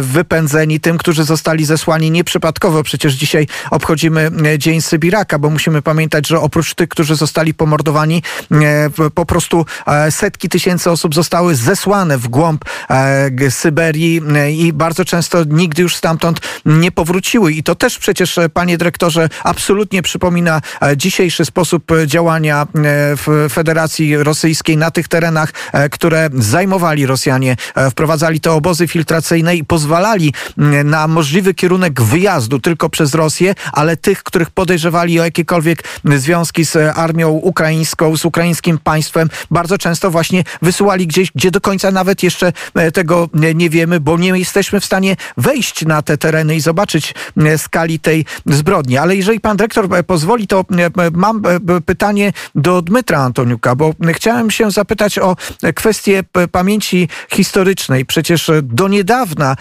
[0.02, 2.84] wypędzeni, tym, którzy zostali zesłani nieprzypadkowo.
[2.84, 8.24] Przecież dzisiaj obchodzimy Dzień Sybiraka, bo musimy pamiętać, że oprócz tych, którzy zostali pomordowani,
[9.16, 9.66] po prostu
[10.10, 12.66] setki tysięcy osób zostały zesłane w głąb
[13.50, 17.54] Syberii E, i bardzo często nigdy już stamtąd nie powróciły.
[17.54, 22.68] I to też przecież, e, panie dyrektorze, absolutnie przypomina e, dzisiejszy sposób działania
[23.18, 25.54] w Federacji Rosyjskiej na tych terenach,
[25.92, 27.56] które zajmowali Rosjanie.
[27.92, 30.34] Wprowadzali te obozy filtracyjne i pozwalali
[30.84, 35.84] na możliwy kierunek wyjazdu tylko przez Rosję, ale tych, których podejrzewali o jakiekolwiek
[36.16, 41.92] związki z armią ukraińską, z ukraińskim państwem, bardzo często właśnie wysyłali gdzieś, gdzie do końca
[41.92, 42.54] nawet jeszcze
[42.94, 47.14] tego nie wie wiemy, bo nie jesteśmy w stanie wejść na te tereny i zobaczyć
[47.58, 48.98] skali tej zbrodni.
[48.98, 50.66] Ale jeżeli pan dyrektor pozwoli, to
[51.14, 51.42] mam
[51.86, 55.36] pytanie do Dmytra Antoniuka, bo chciałem się zapytać o
[55.76, 58.06] kwestię pamięci historycznej.
[58.06, 59.56] Przecież do niedawna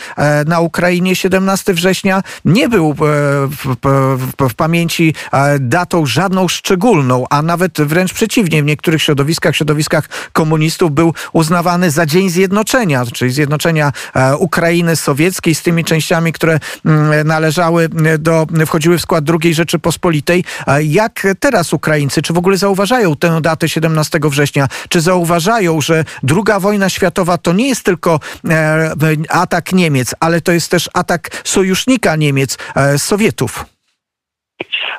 [0.46, 5.14] na Ukrainie 17 września nie był w, pamięci
[5.60, 12.06] datą żadną szczególną, a nawet wręcz przeciwnie, w niektórych środowiskach, środowiskach komunistów był uznawany za
[12.06, 18.98] Dzień Zjednoczenia, czyli zjednoczenia e, Ukrainy sowieckiej z tymi częściami, które mm, należały do, wchodziły
[18.98, 20.44] w skład II Rzeczypospolitej.
[20.82, 24.68] Jak teraz Ukraińcy, czy w ogóle zauważają tę datę 17 września?
[24.88, 28.92] Czy zauważają, że druga wojna światowa to nie jest tylko e,
[29.28, 33.71] atak Niemiec, ale to jest też atak sojusznika Niemiec, e, Sowietów?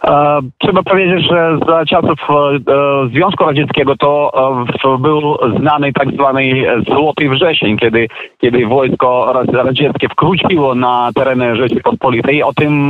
[0.08, 2.60] E, trzeba powiedzieć, że za czasów e,
[3.14, 4.32] Związku Radzieckiego to
[4.86, 6.44] e, był znany tak zwany
[6.88, 8.08] Złoty Wrzesień, kiedy,
[8.42, 12.44] kiedy wojsko radzieckie wkróciło na tereny Rzeczypospolitej.
[12.44, 12.90] O tym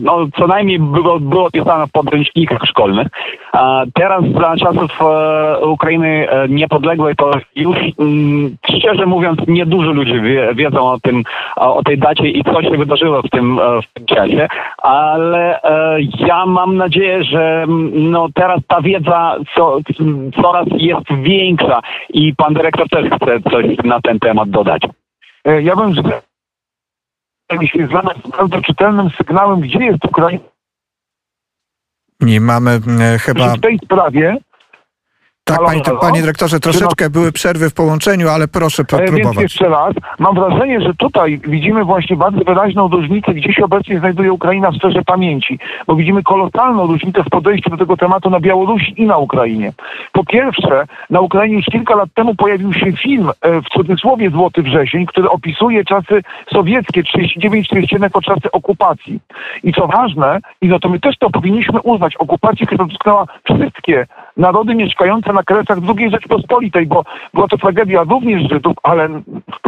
[0.00, 3.06] no, co najmniej było, było pisane w podręcznikach szkolnych.
[3.94, 4.98] Teraz za czasów
[5.62, 10.20] Ukrainy niepodległej to już mm, szczerze mówiąc niedużo ludzi
[10.54, 11.22] wiedzą o tym,
[11.56, 14.48] o tej dacie i co się wydarzyło w tym, w tym czasie,
[14.82, 15.60] ale
[16.18, 19.78] ja mam nadzieję, że mm, no, teraz ta wiedza co,
[20.42, 24.82] coraz jest większa i pan dyrektor też chce coś na ten temat dodać.
[25.44, 25.94] E, ja bym
[27.74, 30.44] jest dla nas bardzo czytelnym sygnałem, gdzie jest Ukraina.
[32.20, 33.54] Nie mamy e, chyba.
[33.54, 34.36] W tej sprawie
[35.44, 36.00] tak, halo, panie, halo?
[36.00, 39.20] panie dyrektorze, troszeczkę były przerwy w połączeniu, ale proszę próbować.
[39.22, 43.98] Więc jeszcze raz, mam wrażenie, że tutaj widzimy właśnie bardzo wyraźną różnicę, gdzie się obecnie
[43.98, 48.40] znajduje Ukraina w sferze pamięci, bo widzimy kolosalną różnicę w podejściu do tego tematu na
[48.40, 49.72] Białorusi i na Ukrainie.
[50.12, 54.62] Po pierwsze, na Ukrainie już kilka lat temu pojawił się film e, w cudzysłowie Złoty
[54.62, 56.22] Wrzesień, który opisuje czasy
[56.52, 59.20] sowieckie 39-41 jako czasy okupacji.
[59.62, 64.06] I co ważne, i no to my też to powinniśmy uznać, okupacji, która dotknęła wszystkie
[64.36, 69.08] narody mieszkające na kresach II Rzeczpospolitej, bo była to tragedia również Żydów, ale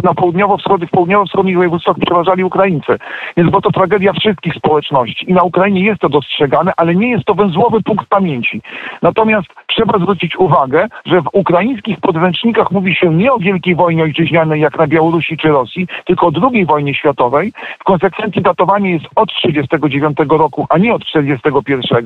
[0.03, 2.97] na południowo-wschodnich, południowo-wschodnich województwach przeważali Ukraińcy.
[3.37, 5.31] Więc była to tragedia wszystkich społeczności.
[5.31, 8.61] I na Ukrainie jest to dostrzegane, ale nie jest to węzłowy punkt pamięci.
[9.01, 14.61] Natomiast trzeba zwrócić uwagę, że w ukraińskich podręcznikach mówi się nie o Wielkiej Wojnie Ojczyźnianej
[14.61, 17.53] jak na Białorusi czy Rosji, tylko o II wojnie światowej.
[17.79, 22.05] W konsekwencji datowanie jest od 1939 roku, a nie od 1941.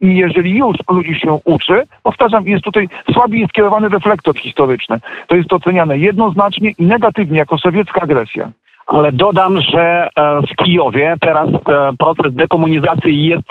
[0.00, 5.00] I jeżeli już ludzi się uczy, powtarzam, jest tutaj słabiej skierowany reflektor historyczny.
[5.26, 8.50] To jest oceniane jednoznacznie i negatywnie jako sowiecka agresja.
[8.86, 13.48] Ale dodam, że e, w Kijowie teraz e, proces dekomunizacji jest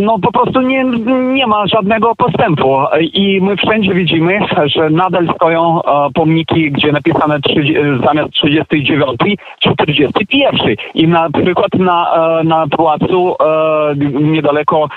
[0.00, 0.84] no po prostu nie,
[1.34, 7.40] nie ma żadnego postępu i my wszędzie widzimy, że nadal stoją e, pomniki, gdzie napisane
[7.40, 7.74] 30,
[8.06, 9.20] zamiast 39
[9.58, 13.36] 41 i na przykład na, e, na placu
[14.20, 14.88] niedaleko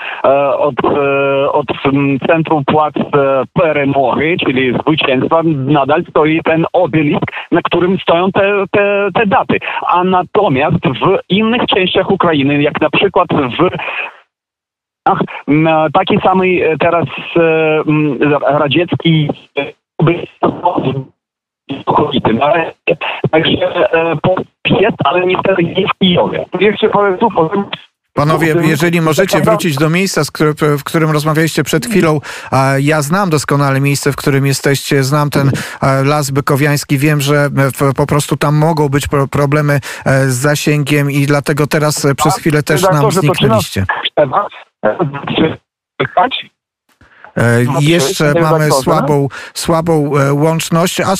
[0.58, 0.74] od,
[1.52, 1.66] od
[2.26, 2.94] centrum plac
[3.52, 9.58] Peremory, czyli zwycięstwa, nadal stoi ten obelisk, na którym stoją te, te, te daty.
[9.86, 13.70] A natomiast w innych częściach Ukrainy, jak na przykład w
[15.92, 19.28] taki samý e, teraz e, radziecki
[23.30, 24.16] Także e,
[24.80, 26.44] jest, ale niestety nie w Kijowie.
[26.60, 27.32] Jeszcze parę słów
[28.14, 30.22] Panowie, jeżeli możecie wrócić do miejsca,
[30.78, 32.20] w którym rozmawialiście przed chwilą,
[32.78, 35.50] ja znam doskonale miejsce, w którym jesteście, znam ten
[36.04, 37.48] las bykowiański, wiem, że
[37.96, 39.80] po prostu tam mogą być problemy
[40.26, 43.86] z zasięgiem i dlatego teraz przez chwilę też nam zniknęliście.
[44.84, 44.88] E,
[47.80, 51.14] jeszcze mamy słabą, słabą e, łączność, a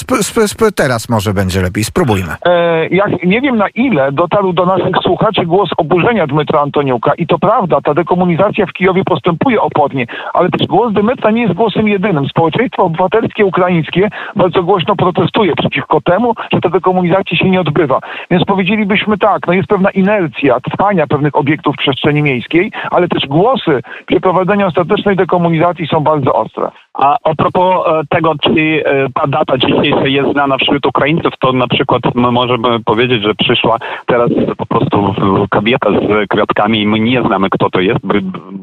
[0.74, 1.84] teraz może będzie lepiej.
[1.84, 2.34] Spróbujmy.
[2.46, 7.26] E, jak, nie wiem na ile dotarł do naszych słuchaczy głos oburzenia Dmytra Antoniuka i
[7.26, 11.88] to prawda, ta dekomunizacja w Kijowie postępuje opłodnie, ale też głos Dmytra nie jest głosem
[11.88, 12.26] jedynym.
[12.28, 18.00] Społeczeństwo obywatelskie ukraińskie bardzo głośno protestuje przeciwko temu, że ta dekomunizacja się nie odbywa.
[18.30, 23.26] Więc powiedzielibyśmy tak, no jest pewna inercja trwania pewnych obiektów w przestrzeni miejskiej, ale też
[23.26, 26.70] głosy przeprowadzenia ostatecznej dekomunizacji są bardzo ostre.
[26.94, 31.52] A a propos e, tego, czy e, ta data dzisiejsza jest znana wśród Ukraińców, to
[31.52, 35.14] na przykład my możemy powiedzieć, że przyszła teraz po prostu
[35.50, 38.00] kobieta z kwiatkami i my nie znamy, kto to jest.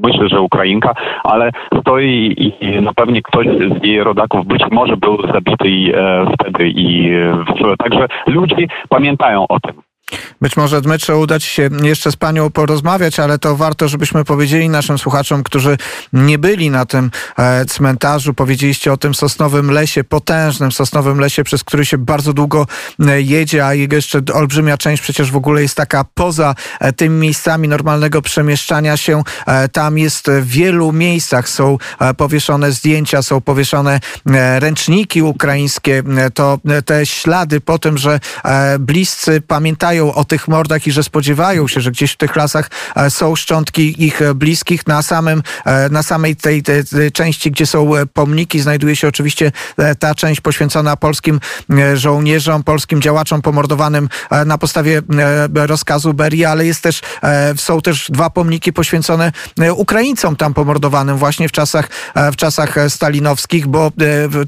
[0.04, 5.18] Myślę, że Ukrainka, ale stoi i na pewno ktoś z jej rodaków być może był
[5.34, 7.10] zabity e, wtedy i
[7.78, 9.89] także ludzie pamiętają o tym.
[10.42, 14.70] Być może Dmytrze uda ci się jeszcze z panią porozmawiać, ale to warto, żebyśmy powiedzieli
[14.70, 15.78] naszym słuchaczom, którzy
[16.14, 18.34] nie byli na tym e, cmentarzu.
[18.34, 22.68] Powiedzieliście o tym sosnowym lesie, potężnym sosnowym lesie, przez który się bardzo długo
[23.08, 27.68] e, jedzie, a jeszcze olbrzymia część przecież w ogóle jest taka poza e, tymi miejscami
[27.68, 29.24] normalnego przemieszczania się.
[29.72, 31.78] Tam jest w wielu miejscach są
[32.18, 34.00] powieszone zdjęcia, są powieszone
[34.60, 36.04] ręczniki ukraińskie.
[36.34, 38.20] To te ślady po tym, że
[38.80, 43.10] bliscy pamiętają o tych mordach i że spodziewają się, że gdzieś w tych lasach e,
[43.10, 44.88] są szczątki ich e, bliskich.
[44.88, 49.52] Na, samym, e, na samej tej, tej, tej części, gdzie są pomniki, znajduje się oczywiście
[50.00, 51.40] ta część poświęcona polskim
[51.94, 54.10] żołnierzom, polskim działaczom pomordowanym
[54.46, 55.02] na podstawie
[55.54, 57.02] rozkazu Berii, ale jest też,
[57.58, 59.32] są też dwa pomniki poświęcone
[59.76, 61.90] Ukraińcom tam pomordowanym właśnie w czasach,
[62.32, 63.92] w czasach stalinowskich, bo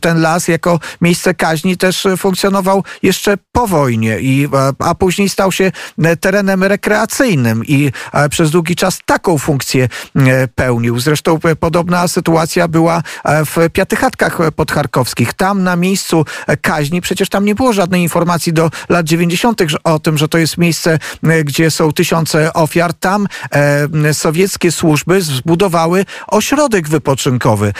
[0.02, 4.48] ten las jako miejsce kaźni też funkcjonował jeszcze po wojnie, i,
[4.80, 5.72] a później stał się
[6.04, 11.00] e, terenem rekreacyjnym i e, przez długi czas taką funkcję e, pełnił.
[11.00, 15.34] Zresztą podobna sytuacja była w Piatychatkach podcharkowskich.
[15.34, 16.26] Tam na miejscu
[16.62, 19.62] kaźni, przecież tam nie było żadnej informacji do lat 90.
[19.84, 21.00] o tym, że to jest miejsce,
[21.46, 22.94] gdzie są tysiące ofiar.
[22.94, 23.28] Tam
[24.14, 27.74] sowieckie służby zbudowały ośrodek wypoczynkowy.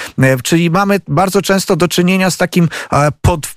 [0.44, 2.70] Czyli mamy bardzo często do czynienia z takim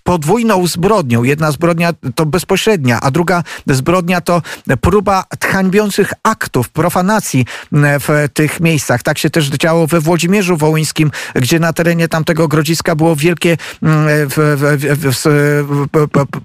[0.05, 1.23] podwójną zbrodnią.
[1.23, 4.43] Jedna zbrodnia to bezpośrednia, a druga zbrodnia zbrodnia to
[4.81, 9.03] próba hańbiących aktów, profanacji w tych miejscach.
[9.03, 13.57] Tak się też działo we Włodzimierzu Wołyńskim, gdzie na terenie tamtego grodziska było wielkie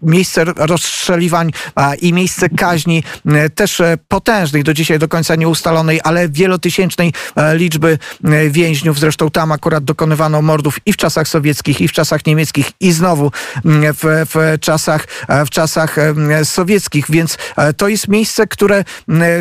[0.02, 1.52] miejsce rozstrzeliwań
[2.02, 3.04] i miejsce kaźni,
[3.56, 7.14] też potężnej, do dzisiaj do końca nieustalonej, ale wielotysięcznej
[7.54, 7.98] liczby
[8.50, 9.00] więźniów.
[9.00, 13.32] Zresztą tam akurat dokonywano mordów i w czasach sowieckich, i w czasach niemieckich, i znowu
[13.66, 15.08] w, w czasach,
[15.46, 15.96] w czasach
[16.44, 17.39] sowieckich, więc E,
[17.78, 18.84] to jest miejsce, które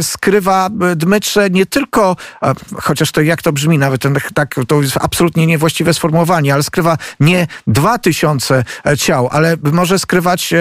[0.02, 4.02] skrywa e, Dmytrze nie tylko, e, chociaż to jak to brzmi, nawet
[4.34, 8.64] tak, to jest absolutnie niewłaściwe sformułowanie, ale skrywa nie dwa tysiące
[8.98, 10.54] ciał, ale może skrywać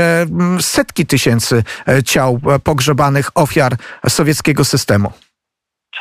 [0.62, 1.64] setki tysięcy
[2.06, 3.78] ciał pogrzebanych ofiar
[4.10, 5.27] sowieckiego systemu.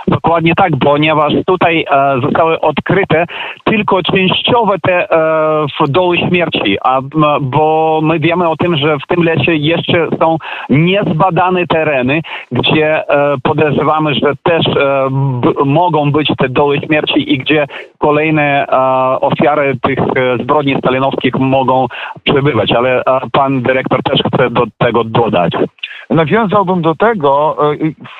[0.09, 3.27] Dokładnie tak, ponieważ tutaj e, zostały odkryte
[3.65, 7.01] tylko częściowe te e, doły śmierci, a,
[7.41, 10.37] bo my wiemy o tym, że w tym lesie jeszcze są
[10.71, 17.39] niezbadane tereny, gdzie e, podejrzewamy, że też e, b, mogą być te doły śmierci i
[17.39, 17.67] gdzie
[17.99, 18.77] kolejne e,
[19.21, 21.87] ofiary tych e, zbrodni stalinowskich mogą
[22.25, 23.03] przebywać, ale
[23.33, 25.53] pan dyrektor też chce do tego dodać.
[26.11, 27.57] Nawiązałbym do tego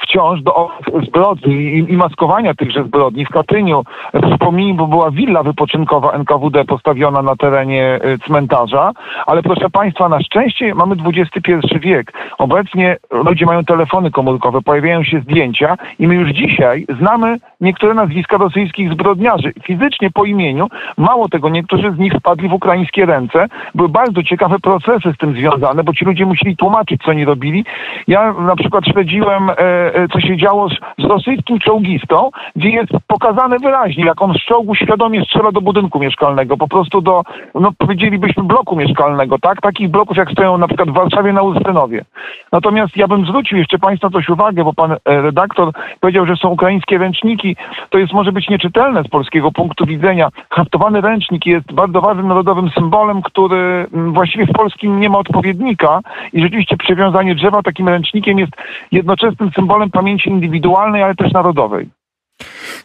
[0.03, 0.69] wciąż do
[1.07, 3.27] zbrodni i, i maskowania tychże zbrodni.
[3.27, 3.83] W Katyniu,
[4.23, 8.93] przypomnij, bo była willa wypoczynkowa NKWD postawiona na terenie y, cmentarza,
[9.27, 12.13] ale proszę Państwa, na szczęście mamy XXI wiek.
[12.39, 18.37] Obecnie ludzie mają telefony komórkowe, pojawiają się zdjęcia i my już dzisiaj znamy niektóre nazwiska
[18.37, 19.53] rosyjskich zbrodniarzy.
[19.63, 20.69] Fizycznie po imieniu.
[20.97, 23.47] Mało tego, niektórzy z nich spadli w ukraińskie ręce.
[23.75, 27.65] Były bardzo ciekawe procesy z tym związane, bo ci ludzie musieli tłumaczyć, co nie robili.
[28.09, 29.55] Ja na przykład śledziłem, e,
[29.95, 34.45] e co się działo z, z rosyjskim czołgistą, gdzie jest pokazane wyraźnie, jak on z
[34.45, 37.23] czołgu świadomie strzela do budynku mieszkalnego, po prostu do,
[37.55, 39.61] no powiedzielibyśmy, bloku mieszkalnego, tak?
[39.61, 42.05] Takich bloków, jak stoją na przykład w Warszawie na Ustynowie.
[42.53, 46.49] Natomiast ja bym zwrócił jeszcze Państwa coś uwagę, bo Pan e, redaktor powiedział, że są
[46.49, 47.57] ukraińskie ręczniki.
[47.91, 50.29] To jest może być nieczytelne z polskiego punktu widzenia.
[50.51, 56.01] Haftowany ręcznik jest bardzo ważnym narodowym symbolem, który mm, właściwie w polskim nie ma odpowiednika
[56.33, 58.53] i rzeczywiście przywiązanie drzewa takim ręcznikiem jest
[58.93, 61.91] jednoczesnym symbolem pamięci indywidualnej, ale też narodowej narodowej.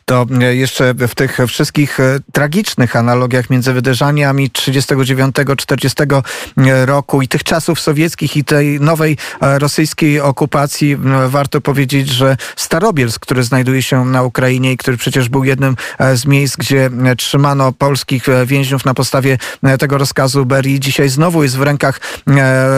[0.05, 6.21] To e, jeszcze w tych wszystkich e, tragicznych analogiach między wydarzeniami 39-40
[6.57, 10.97] e, roku i tych czasów sowieckich i tej nowej rosyjskiej okupacji
[11.27, 15.75] warto powiedzieć, że Starobielsk, który znajduje się na Ukrainie i który przecież był jednym
[16.13, 19.37] z miejsc, gdzie trzymano polskich więźniów na podstawie
[19.79, 21.99] tego rozkazu Berii, dzisiaj znowu jest w rękach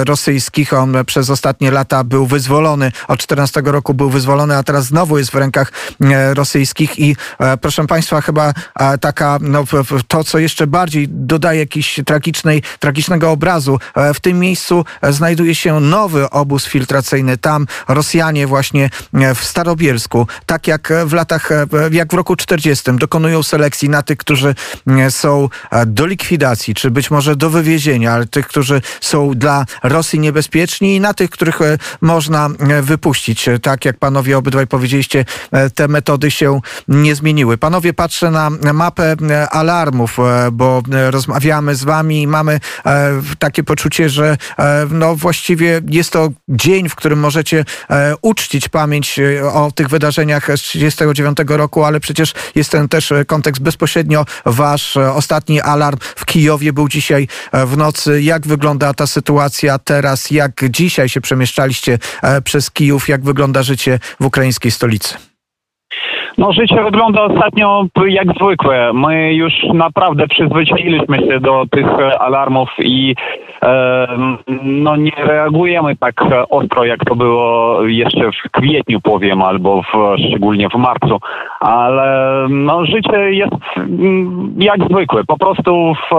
[0.06, 0.74] rosyjskich.
[0.74, 5.32] On przez ostatnie lata był wyzwolony, od 14 roku był wyzwolony, a teraz znowu jest
[5.32, 5.72] w rękach
[6.34, 6.63] rosyjskich
[6.98, 9.64] i e, proszę Państwa, chyba e, taka, no,
[10.08, 13.80] to co jeszcze bardziej dodaje jakiś tragicznej, tragicznego obrazu.
[13.96, 17.38] E, w tym miejscu znajduje się nowy obóz filtracyjny.
[17.38, 18.90] Tam Rosjanie właśnie
[19.36, 21.50] w Starobielsku, tak jak w latach,
[21.92, 24.56] jak w roku 40 dokonują selekcji na tych, którzy
[25.10, 25.50] są
[25.88, 31.00] do likwidacji, czy być może do wywiezienia, ale tych, którzy są dla Rosji niebezpieczni i
[31.00, 31.60] na tych, których
[32.02, 32.50] można
[32.82, 33.50] wypuścić.
[33.62, 35.26] Tak jak panowie obydwaj powiedzieliście,
[35.76, 36.53] te metody się
[36.88, 37.58] nie zmieniły.
[37.58, 38.32] Panowie, patrzę
[38.62, 39.16] na mapę
[39.52, 40.18] alarmów,
[40.52, 42.60] bo rozmawiamy z wami i mamy
[43.40, 44.38] takie poczucie, że
[44.90, 47.66] no właściwie jest to dzień, w którym możecie
[48.22, 49.20] uczcić pamięć
[49.54, 54.98] o tych wydarzeniach z 1939 roku, ale przecież jest ten też kontekst bezpośrednio wasz.
[54.98, 58.22] Ostatni alarm w Kijowie był dzisiaj w nocy.
[58.22, 60.32] Jak wygląda ta sytuacja teraz?
[60.32, 62.00] Jak dzisiaj się przemieszczaliście
[62.44, 63.10] przez Kijów?
[63.10, 65.33] Jak wygląda życie w ukraińskiej stolicy?
[66.38, 68.94] No życie wygląda ostatnio jak zwykłe.
[68.94, 71.88] My już naprawdę przyzwyczailiśmy się do tych
[72.20, 73.16] alarmów i
[73.64, 74.08] e,
[74.64, 80.70] no nie reagujemy tak ostro, jak to było jeszcze w kwietniu powiem, albo w, szczególnie
[80.70, 81.20] w marcu.
[81.60, 85.24] Ale no życie jest mm, jak zwykłe.
[85.28, 86.16] Po prostu w,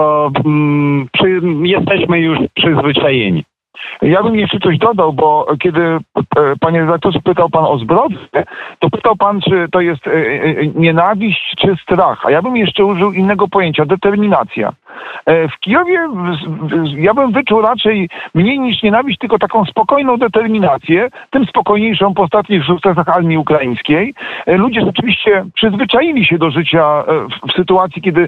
[1.11, 3.43] przy, jesteśmy już przyzwyczajeni.
[4.01, 5.99] Ja bym jeszcze coś dodał, bo kiedy e,
[6.59, 8.17] panie redaktorze pytał pan o zbrodnię,
[8.79, 12.25] to pytał pan, czy to jest e, e, nienawiść czy strach.
[12.25, 14.73] A ja bym jeszcze użył innego pojęcia, determinacja.
[15.27, 15.99] W Kijowie
[16.97, 22.65] ja bym wyczuł raczej mniej niż nienawiść, tylko taką spokojną determinację, tym spokojniejszą po ostatnich
[22.65, 24.13] sukcesach armii ukraińskiej.
[24.47, 27.03] Ludzie rzeczywiście przyzwyczaili się do życia
[27.49, 28.27] w sytuacji, kiedy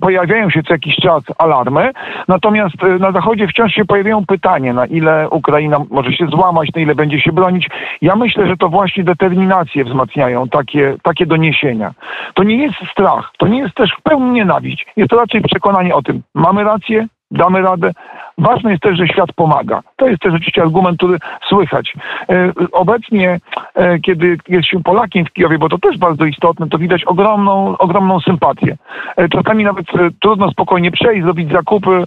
[0.00, 1.90] pojawiają się co jakiś czas alarmy,
[2.28, 6.82] natomiast y, na Zachodzie wciąż się pojawiają pytania, na ile Ukraina może się złamać, na
[6.82, 7.68] ile będzie się bronić.
[8.02, 11.94] Ja myślę, że to właśnie determinację wzmacniają takie, takie doniesienia.
[12.34, 14.86] To nie jest strach, to nie jest też w pełni nienawiść.
[14.96, 17.90] Jest to raczej przekonanie o tym, mamy rację, damy radę.
[18.38, 19.80] Ważne jest też, że świat pomaga.
[19.96, 21.18] To jest też oczywiście argument, który
[21.48, 21.94] słychać.
[22.28, 23.40] E, obecnie,
[23.74, 27.78] e, kiedy jest się Polakiem w Kijowie, bo to też bardzo istotne, to widać ogromną,
[27.78, 28.76] ogromną sympatię.
[29.16, 29.86] E, czasami nawet
[30.20, 32.04] trudno spokojnie przejść, zrobić zakupy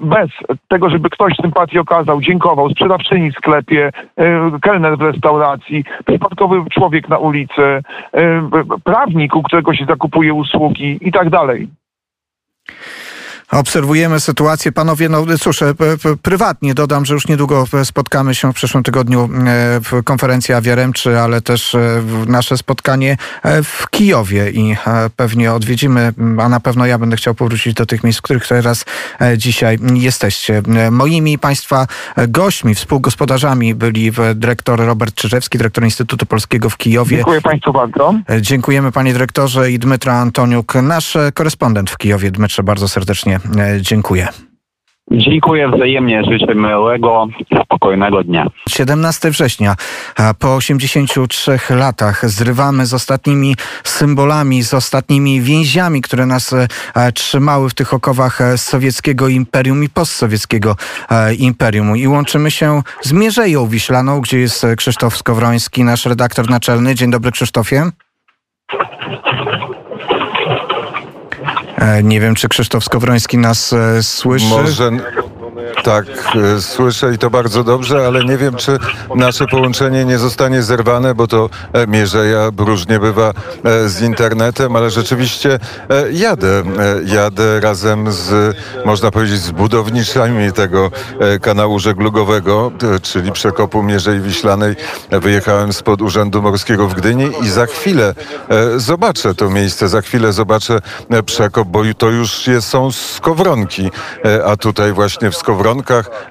[0.00, 0.30] bez
[0.68, 3.90] tego, żeby ktoś sympatię okazał, dziękował, sprzedawczyni w sklepie,
[4.62, 7.82] kelner w restauracji, przypadkowy człowiek na ulicy,
[8.84, 11.68] prawnik, u którego się zakupuje usługi i tak dalej.
[13.50, 14.72] Obserwujemy sytuację.
[14.72, 15.74] Panowie, no cóż, e,
[16.22, 19.28] prywatnie dodam, że już niedługo spotkamy się w przyszłym tygodniu e,
[19.80, 23.16] w konferencji Awiaremczy, ale też e, nasze spotkanie
[23.64, 24.76] w Kijowie i
[25.16, 28.84] pewnie odwiedzimy, a na pewno ja będę chciał powrócić do tych miejsc, w których teraz
[29.36, 30.62] dzisiaj jesteście.
[30.90, 31.86] Moimi Państwa
[32.28, 37.16] gośćmi, współgospodarzami byli dyrektor Robert Czyżewski, dyrektor Instytutu Polskiego w Kijowie.
[37.16, 38.14] Dziękuję Państwu bardzo.
[38.40, 42.30] Dziękujemy Panie Dyrektorze i Dmytra Antoniuk, nasz korespondent w Kijowie.
[42.30, 44.28] Dmytrze, bardzo serdecznie E, dziękuję.
[45.10, 47.26] Dziękuję wzajemnie, życzę miłego,
[47.64, 48.46] spokojnego dnia.
[48.68, 49.74] 17 września,
[50.38, 57.74] po 83 latach zrywamy z ostatnimi symbolami, z ostatnimi więziami, które nas e, trzymały w
[57.74, 60.76] tych okowach e, sowieckiego imperium i postsowieckiego
[61.38, 61.96] imperium.
[61.96, 66.94] I łączymy się z Mierzeją Wiślaną, gdzie jest Krzysztof Skowroński, nasz redaktor naczelny.
[66.94, 67.90] Dzień dobry Krzysztofie.
[71.76, 74.46] E, nie wiem, czy Krzysztof Skowroński nas e, słyszy.
[74.46, 74.90] Może,
[75.84, 76.06] tak,
[76.56, 78.78] e, słyszę i to bardzo dobrze, ale nie wiem, czy
[79.14, 83.32] nasze połączenie nie zostanie zerwane, bo to e, mierzeja różnie bywa
[83.64, 85.58] e, z internetem, ale rzeczywiście
[86.12, 86.62] jadę.
[87.04, 90.90] Jadę razem z, można powiedzieć, z budowniczami tego
[91.40, 94.76] kanału żeglugowego, czyli przekopu Mierzei Wiślanej.
[95.10, 98.14] Wyjechałem spod Urzędu Morskiego w Gdyni i za chwilę
[98.76, 100.78] zobaczę to miejsce, za chwilę zobaczę
[101.26, 103.90] przekop, bo to już są skowronki,
[104.46, 105.55] a tutaj właśnie w skowronkach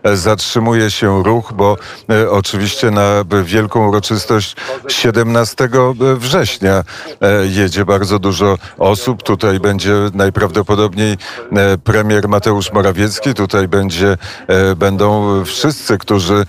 [0.04, 1.78] E, zatrzymuje się ruch, bo
[2.10, 4.56] e, oczywiście na wielką uroczystość
[4.88, 5.70] 17
[6.16, 6.84] września
[7.22, 9.24] e, jedzie bardzo dużo osób.
[9.24, 11.18] Tutaj będzie najprawdopodobniej
[11.84, 13.34] premier Mateusz Morawiecki.
[13.34, 14.18] Tutaj będzie,
[14.76, 16.46] będą wszyscy, którzy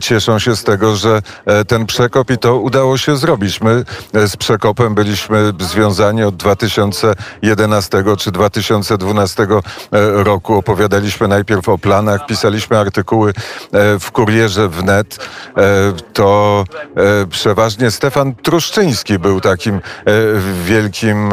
[0.00, 1.22] cieszą się z tego, że
[1.68, 3.60] ten przekop i to udało się zrobić.
[3.60, 3.84] My
[4.26, 9.46] z przekopem byliśmy związani od 2011 czy 2012
[10.12, 10.54] roku.
[10.54, 15.60] Opowiadaliśmy najpierw o planach, pisaliśmy artykuły e, w Kurierze wnet, e,
[16.12, 16.64] to
[16.96, 19.80] e, przeważnie Stefan Truszczyński był takim
[20.64, 21.32] wielkim,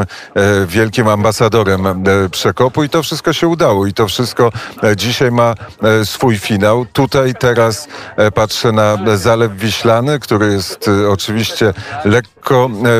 [0.67, 4.51] wielkim ambasadorem przekopu i to wszystko się udało i to wszystko
[4.95, 5.55] dzisiaj ma
[6.03, 6.85] swój finał.
[6.93, 7.87] Tutaj teraz
[8.35, 11.73] patrzę na Zalew Wiślany, który jest oczywiście
[12.05, 12.36] lekko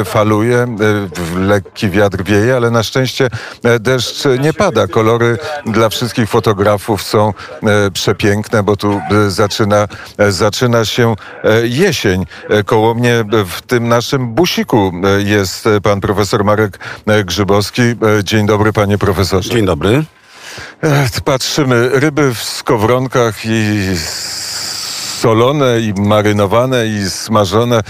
[0.06, 0.68] faluje,
[1.38, 3.30] lekki wiatr wieje, ale na szczęście
[3.80, 4.88] deszcz nie pada.
[4.88, 7.34] Kolory dla wszystkich fotografów są
[7.94, 9.88] przepiękne, bo tu e, zaczyna,
[10.18, 12.26] e, zaczyna się e, jesień.
[12.66, 16.80] Koło mnie w tym naszym busiku jest pan profesor Marek
[17.26, 17.82] Grzybowski.
[18.24, 19.50] Dzień dobry, panie profesorze.
[19.50, 20.04] Dzień dobry.
[21.26, 23.96] Patrzymy, ryby w skowronkach i
[25.18, 27.82] solone i marynowane i smażone.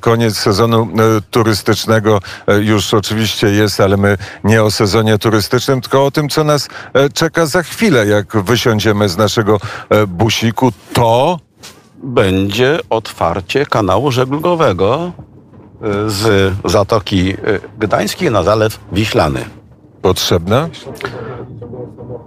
[0.00, 0.88] Koniec sezonu
[1.30, 2.20] turystycznego
[2.60, 6.68] już oczywiście jest, ale my nie o sezonie turystycznym, tylko o tym, co nas
[7.14, 9.60] czeka za chwilę, jak wysiądziemy z naszego
[10.08, 10.72] busiku.
[10.92, 11.38] To
[12.02, 15.12] będzie otwarcie kanału żeglugowego
[16.06, 17.34] z Zatoki
[17.78, 19.44] Gdańskiej na Zalew Wiślany.
[20.02, 20.68] Potrzebna?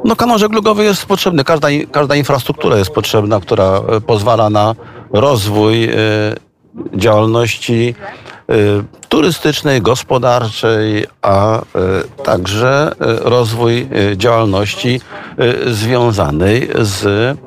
[0.06, 1.43] No kanał żeglugowy jest potrzebny.
[1.43, 4.76] Każda, każda infrastruktura jest potrzebna, która y, pozwala na
[5.12, 5.89] rozwój
[6.93, 7.95] działalności
[9.10, 11.62] turystycznej, gospodarczej, a
[12.24, 12.91] także
[13.22, 15.01] rozwój działalności
[15.68, 17.38] związanej z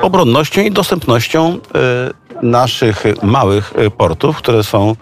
[0.00, 1.58] obronnością i dostępnością
[2.42, 4.96] naszych małych portów, które są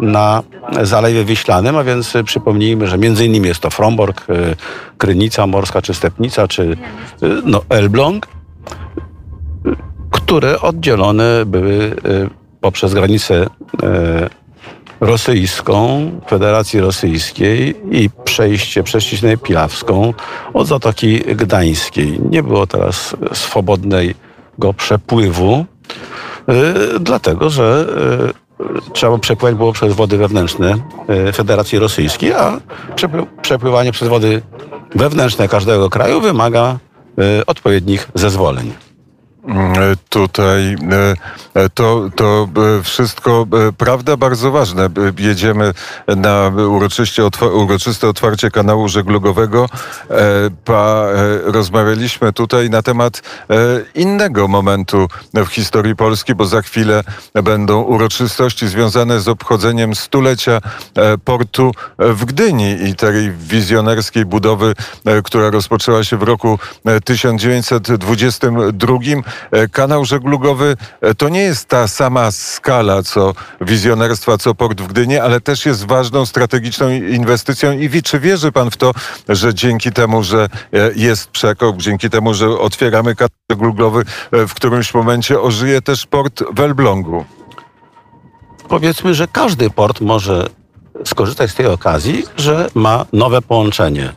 [0.00, 0.42] na
[0.82, 4.26] Zalewie Wiślanym, a więc przypomnijmy, że między innymi jest to Fromborg,
[4.98, 6.76] Krynica Morska, czy Stepnica, czy
[7.44, 8.26] no, Elbląg,
[10.10, 11.96] które oddzielone były
[12.60, 13.46] poprzez granicę
[15.00, 20.14] rosyjską, Federacji Rosyjskiej i przejście przez Ciśnienie Pilawską
[20.54, 22.20] od Zatoki Gdańskiej.
[22.30, 25.66] Nie było teraz swobodnego przepływu,
[27.00, 27.86] dlatego że
[28.92, 30.74] trzeba przepływać było przez wody wewnętrzne
[31.08, 32.60] yy, Federacji Rosyjskiej, a
[33.42, 34.42] przepływanie przez wody
[34.94, 36.78] wewnętrzne każdego kraju wymaga
[37.46, 38.72] odpowiednich zezwoleń.
[39.48, 41.14] E, tutaj e,
[41.54, 42.48] e, to, to
[42.82, 43.46] wszystko
[43.78, 44.88] prawda bardzo ważne.
[45.18, 45.72] Jedziemy
[46.16, 47.22] na uroczyście,
[47.52, 49.68] uroczyste otwarcie kanału żeglugowego.
[51.44, 53.22] Rozmawialiśmy tutaj na temat
[53.94, 60.60] innego momentu w historii Polski, bo za chwilę będą uroczystości związane z obchodzeniem stulecia
[61.24, 64.74] portu w Gdyni i tej wizjonerskiej budowy,
[65.24, 66.58] która rozpoczęła się w roku
[67.04, 68.98] 1922.
[69.50, 74.86] E, kanał żeglugowy e, to nie jest ta sama skala co wizjonerstwa, co port w
[74.86, 77.72] Gdyni, ale też jest ważną strategiczną inwestycją.
[77.72, 78.92] I czy wierzy pan w to,
[79.28, 84.94] że dzięki temu, że e, jest przekop, dzięki temu, że otwieramy kanał żeglugowy, w którymś
[84.94, 87.24] momencie ożyje też port w Elblągu?
[88.68, 90.46] Powiedzmy, że każdy port może
[91.04, 94.12] skorzystać z tej okazji, że ma nowe połączenie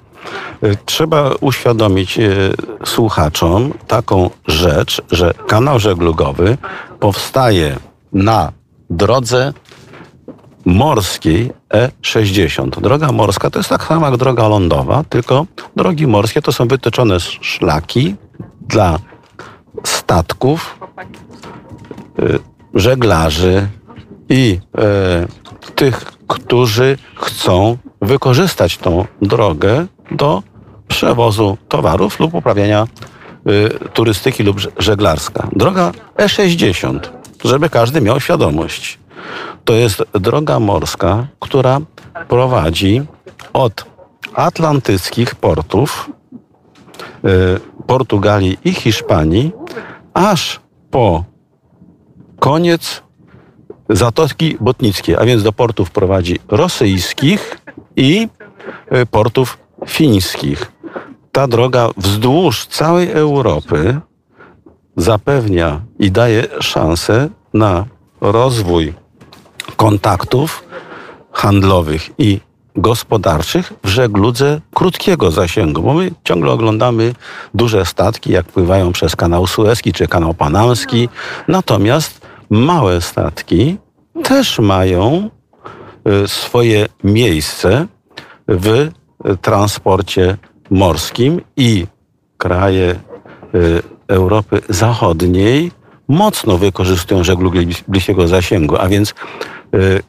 [0.86, 2.54] trzeba uświadomić y,
[2.86, 6.58] słuchaczom taką rzecz, że kanał żeglugowy
[7.00, 7.76] powstaje
[8.14, 8.52] na
[8.90, 9.54] drodze
[10.66, 12.82] morskiej E60.
[12.82, 17.20] Droga morska to jest tak samo jak droga lądowa, tylko drogi morskie to są wytyczone
[17.20, 18.16] szlaki
[18.62, 19.00] dla
[19.84, 20.80] statków,
[22.20, 22.40] y,
[22.74, 23.68] żeglarzy
[24.30, 24.60] i
[25.76, 30.44] tych, którzy chcą wykorzystać tą drogę do
[30.88, 32.88] przewozu towarów lub uprawiania
[33.48, 35.48] y, turystyki lub żeglarska.
[35.56, 37.00] Droga E60,
[37.44, 39.00] żeby każdy miał świadomość.
[39.66, 41.80] To jest droga morska, która
[42.28, 43.02] prowadzi
[43.54, 43.86] od
[44.34, 46.10] atlantyckich portów
[47.26, 49.52] y, Portugalii i Hiszpanii
[50.14, 50.60] aż
[50.92, 51.24] po
[52.40, 53.04] koniec
[53.90, 57.58] Zatoki Botnickiej, a więc do portów prowadzi rosyjskich
[57.96, 58.28] i
[58.94, 60.72] y, portów fińskich.
[61.32, 64.00] Ta droga wzdłuż całej Europy
[64.98, 67.86] zapewnia i daje szansę na
[68.22, 68.94] rozwój
[69.76, 70.64] kontaktów
[71.32, 72.40] handlowych i
[72.76, 77.14] gospodarczych w żegludze krótkiego zasięgu, bo my ciągle oglądamy
[77.54, 81.10] duże statki, jak pływają przez kanał Suezki czy kanał Panamski,
[81.48, 83.78] natomiast małe statki
[84.24, 85.30] też mają
[86.24, 87.88] y, swoje miejsce
[88.48, 88.90] w
[89.42, 90.38] transporcie
[90.70, 91.88] morskim i
[92.38, 92.96] kraje
[93.56, 95.72] y, Europy Zachodniej
[96.08, 99.14] mocno wykorzystują żeglugę bliskiego zasięgu, a więc
[99.76, 100.04] y,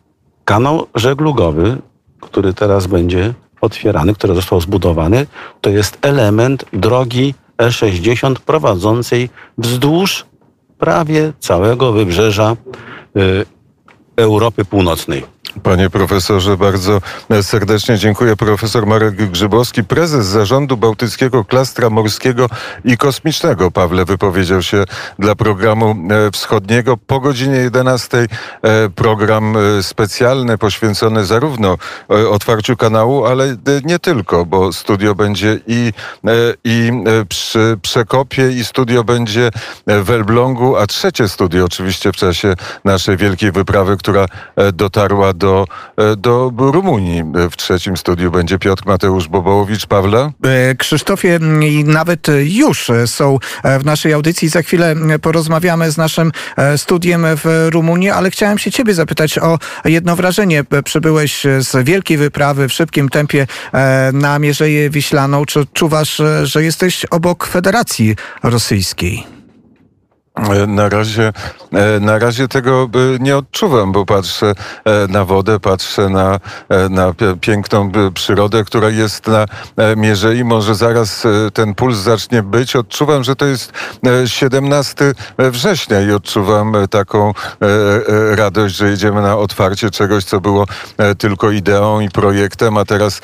[0.45, 1.77] kanał żeglugowy,
[2.21, 5.27] który teraz będzie otwierany, który został zbudowany,
[5.61, 10.27] to jest element drogi E60 prowadzącej wzdłuż
[10.79, 12.57] prawie całego wybrzeża
[13.17, 13.47] y,
[14.17, 15.38] Europy Północnej.
[15.63, 17.01] Panie profesorze, bardzo
[17.43, 18.37] serdecznie dziękuję.
[18.37, 22.47] Profesor Marek Grzybowski, prezes zarządu Bałtyckiego Klastra Morskiego
[22.85, 23.71] i Kosmicznego.
[23.71, 24.85] Pawle wypowiedział się
[25.19, 26.97] dla programu e, wschodniego.
[26.97, 31.79] Po godzinie 11 e, program e, specjalny poświęcony zarówno
[32.09, 35.93] otwarciu kanału, ale nie tylko, bo studio będzie i,
[36.65, 36.93] i
[37.29, 39.51] przy Przekopie i studio będzie
[39.87, 44.27] w Elblągu, a trzecie studio oczywiście w czasie naszej wielkiej wyprawy, która
[44.73, 45.67] dotarła do,
[46.17, 47.23] do Rumunii.
[47.51, 49.87] W trzecim studiu będzie Piotr Mateusz Bobołowicz.
[49.87, 50.33] Pawle?
[50.79, 51.39] Krzysztofie,
[51.85, 53.39] nawet już są
[53.81, 54.49] w naszej audycji.
[54.49, 56.33] Za chwilę porozmawiamy z naszym
[56.77, 60.65] studiem w Rumunii, ale chciałem się ciebie zapytać o jedno wrażenie.
[60.85, 63.47] Przybyłeś z wielkiej wyprawy w szybkim tempie
[64.13, 65.45] na Mierzeję Wiślaną.
[65.45, 69.38] Czy czuwasz, że jesteś obok Federacji Rosyjskiej?
[70.39, 71.33] E, na razie,
[71.73, 74.55] e, na razie tego e, nie odczuwam, bo patrzę
[75.09, 76.41] na wodę, patrzę na,
[76.91, 79.47] na piękną przyrodę, która jest na
[79.97, 82.77] mierze i może zaraz ten puls zacznie być.
[82.77, 83.73] Odczuwam, że to jest
[84.27, 87.33] 17 września i odczuwam taką
[88.31, 90.67] radość, że jedziemy na otwarcie czegoś, co było
[91.19, 93.21] tylko ideą i projektem, a teraz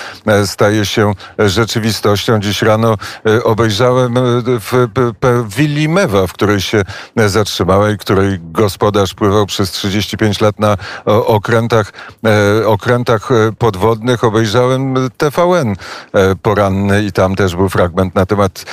[0.46, 2.40] staje się rzeczywistością.
[2.40, 2.96] Dziś rano
[3.44, 4.88] obejrzałem w,
[5.22, 6.82] w willi Mewa, w której się
[7.26, 11.92] zatrzymałej, której gospodarz pływał przez 35 lat na okrętach,
[12.26, 14.24] e, okrętach e, podwodnych.
[14.24, 15.76] Obejrzałem TVN
[16.12, 18.64] e, poranny i tam też był fragment na temat,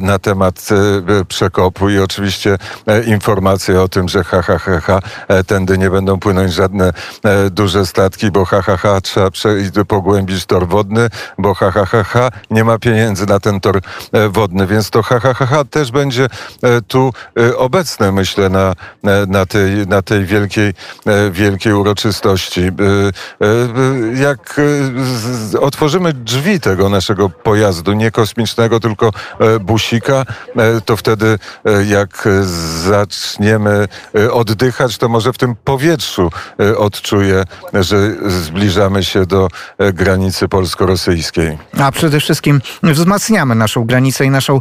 [0.00, 0.68] na temat
[1.28, 2.58] przekopu i oczywiście
[3.06, 5.00] informacje o tym, że ha, ha, ha, ha,
[5.46, 6.92] tędy nie będą płynąć żadne
[7.50, 9.30] duże statki, bo ha, ha, ha, trzeba
[9.88, 11.08] pogłębić tor wodny,
[11.38, 13.80] bo ha, ha, ha, ha, nie ma pieniędzy na ten tor
[14.30, 16.26] wodny, więc to ha, ha, ha, ha też będzie
[16.88, 17.12] tu
[17.56, 17.71] obecne,
[18.12, 18.74] myślę, na,
[19.28, 20.74] na, tej, na tej wielkiej,
[21.06, 22.60] e, wielkiej uroczystości.
[22.60, 24.60] E, e, jak
[25.60, 29.10] otworzymy drzwi tego naszego pojazdu, nie kosmicznego, tylko
[29.60, 30.24] busika,
[30.84, 31.38] to wtedy
[31.88, 32.28] jak
[32.84, 33.88] zaczniemy
[34.32, 36.30] oddychać, to może w tym powietrzu
[36.76, 37.96] odczuję, że
[38.30, 39.48] zbliżamy się do
[39.92, 41.58] granicy polsko-rosyjskiej.
[41.78, 44.60] A przede wszystkim wzmacniamy naszą granicę i naszą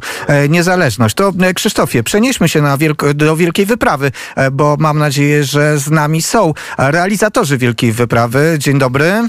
[0.50, 1.16] niezależność.
[1.16, 5.90] To Krzysztofie, przenieśmy się na wielko, do wielkiej wyprawy, e, bo mam nadzieję, że z
[5.90, 8.56] nami są realizatorzy wielkiej wyprawy.
[8.60, 9.28] Dzień dobry.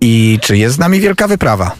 [0.00, 1.72] I czy jest z nami wielka wyprawa?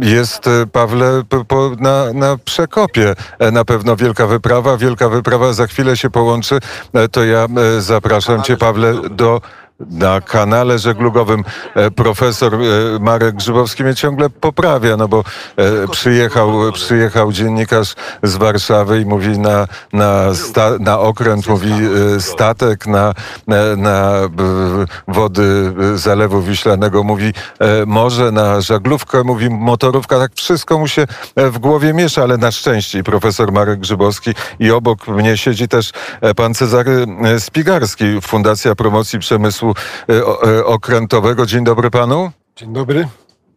[0.00, 4.76] Jest, e, Pawle, po, na, na przekopie e, na pewno wielka wyprawa.
[4.76, 6.58] Wielka wyprawa za chwilę się połączy.
[7.12, 7.46] To ja
[7.78, 9.40] zapraszam Cię, Pawle, do
[9.90, 11.44] na kanale żeglugowym
[11.74, 12.58] e, profesor e,
[13.00, 15.24] Marek Grzybowski mnie ciągle poprawia, no bo
[15.56, 21.72] e, przyjechał, przyjechał dziennikarz z Warszawy i mówi na, na, sta, na okręt, mówi
[22.18, 23.14] statek, na,
[23.76, 24.12] na
[25.08, 27.32] wody Zalewu Wiślanego mówi
[27.86, 31.06] morze, na żaglówkę mówi motorówka, tak wszystko mu się
[31.36, 35.90] w głowie miesza, ale na szczęście profesor Marek Grzybowski i obok mnie siedzi też
[36.36, 37.06] pan Cezary
[37.38, 40.12] Spigarski, Fundacja Promocji Przemysłu E,
[40.48, 41.46] e, okrętowego.
[41.46, 42.30] Dzień dobry panu.
[42.56, 43.08] Dzień dobry.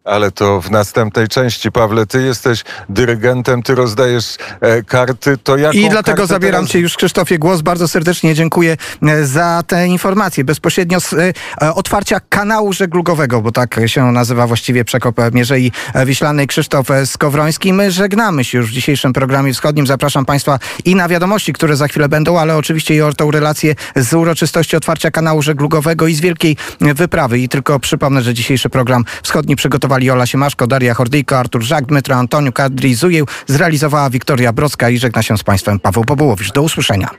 [0.05, 1.71] Ale to w następnej części.
[1.71, 5.37] Pawle, ty jesteś dyrygentem, ty rozdajesz e, karty.
[5.37, 6.71] To jaką I dlatego zabieram teraz...
[6.71, 7.61] cię już, Krzysztofie, głos.
[7.61, 10.43] Bardzo serdecznie dziękuję e, za te informacje.
[10.43, 11.33] Bezpośrednio z e,
[11.75, 15.71] otwarcia kanału żeglugowego, bo tak się nazywa właściwie przekop Mierzei
[16.05, 16.47] Wiślanej.
[16.47, 17.73] Krzysztof Skowroński.
[17.73, 19.87] My żegnamy się już w dzisiejszym programie wschodnim.
[19.87, 23.75] Zapraszam Państwa i na wiadomości, które za chwilę będą, ale oczywiście i o tą relację
[23.95, 27.39] z uroczystości otwarcia kanału żeglugowego i z wielkiej wyprawy.
[27.39, 31.85] I tylko przypomnę, że dzisiejszy program wschodni przygotowany Przygotowali Ola Siemaszko, Daria Hordyjko, Artur Żak,
[31.85, 33.25] Dmytro Antoniu, Kadri Zujeł.
[33.47, 36.51] Zrealizowała Wiktoria Brocka i żegna się z Państwem Paweł Bobułowicz.
[36.51, 37.09] Do usłyszenia.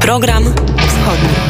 [0.00, 0.44] Program
[0.76, 1.43] Wschodni.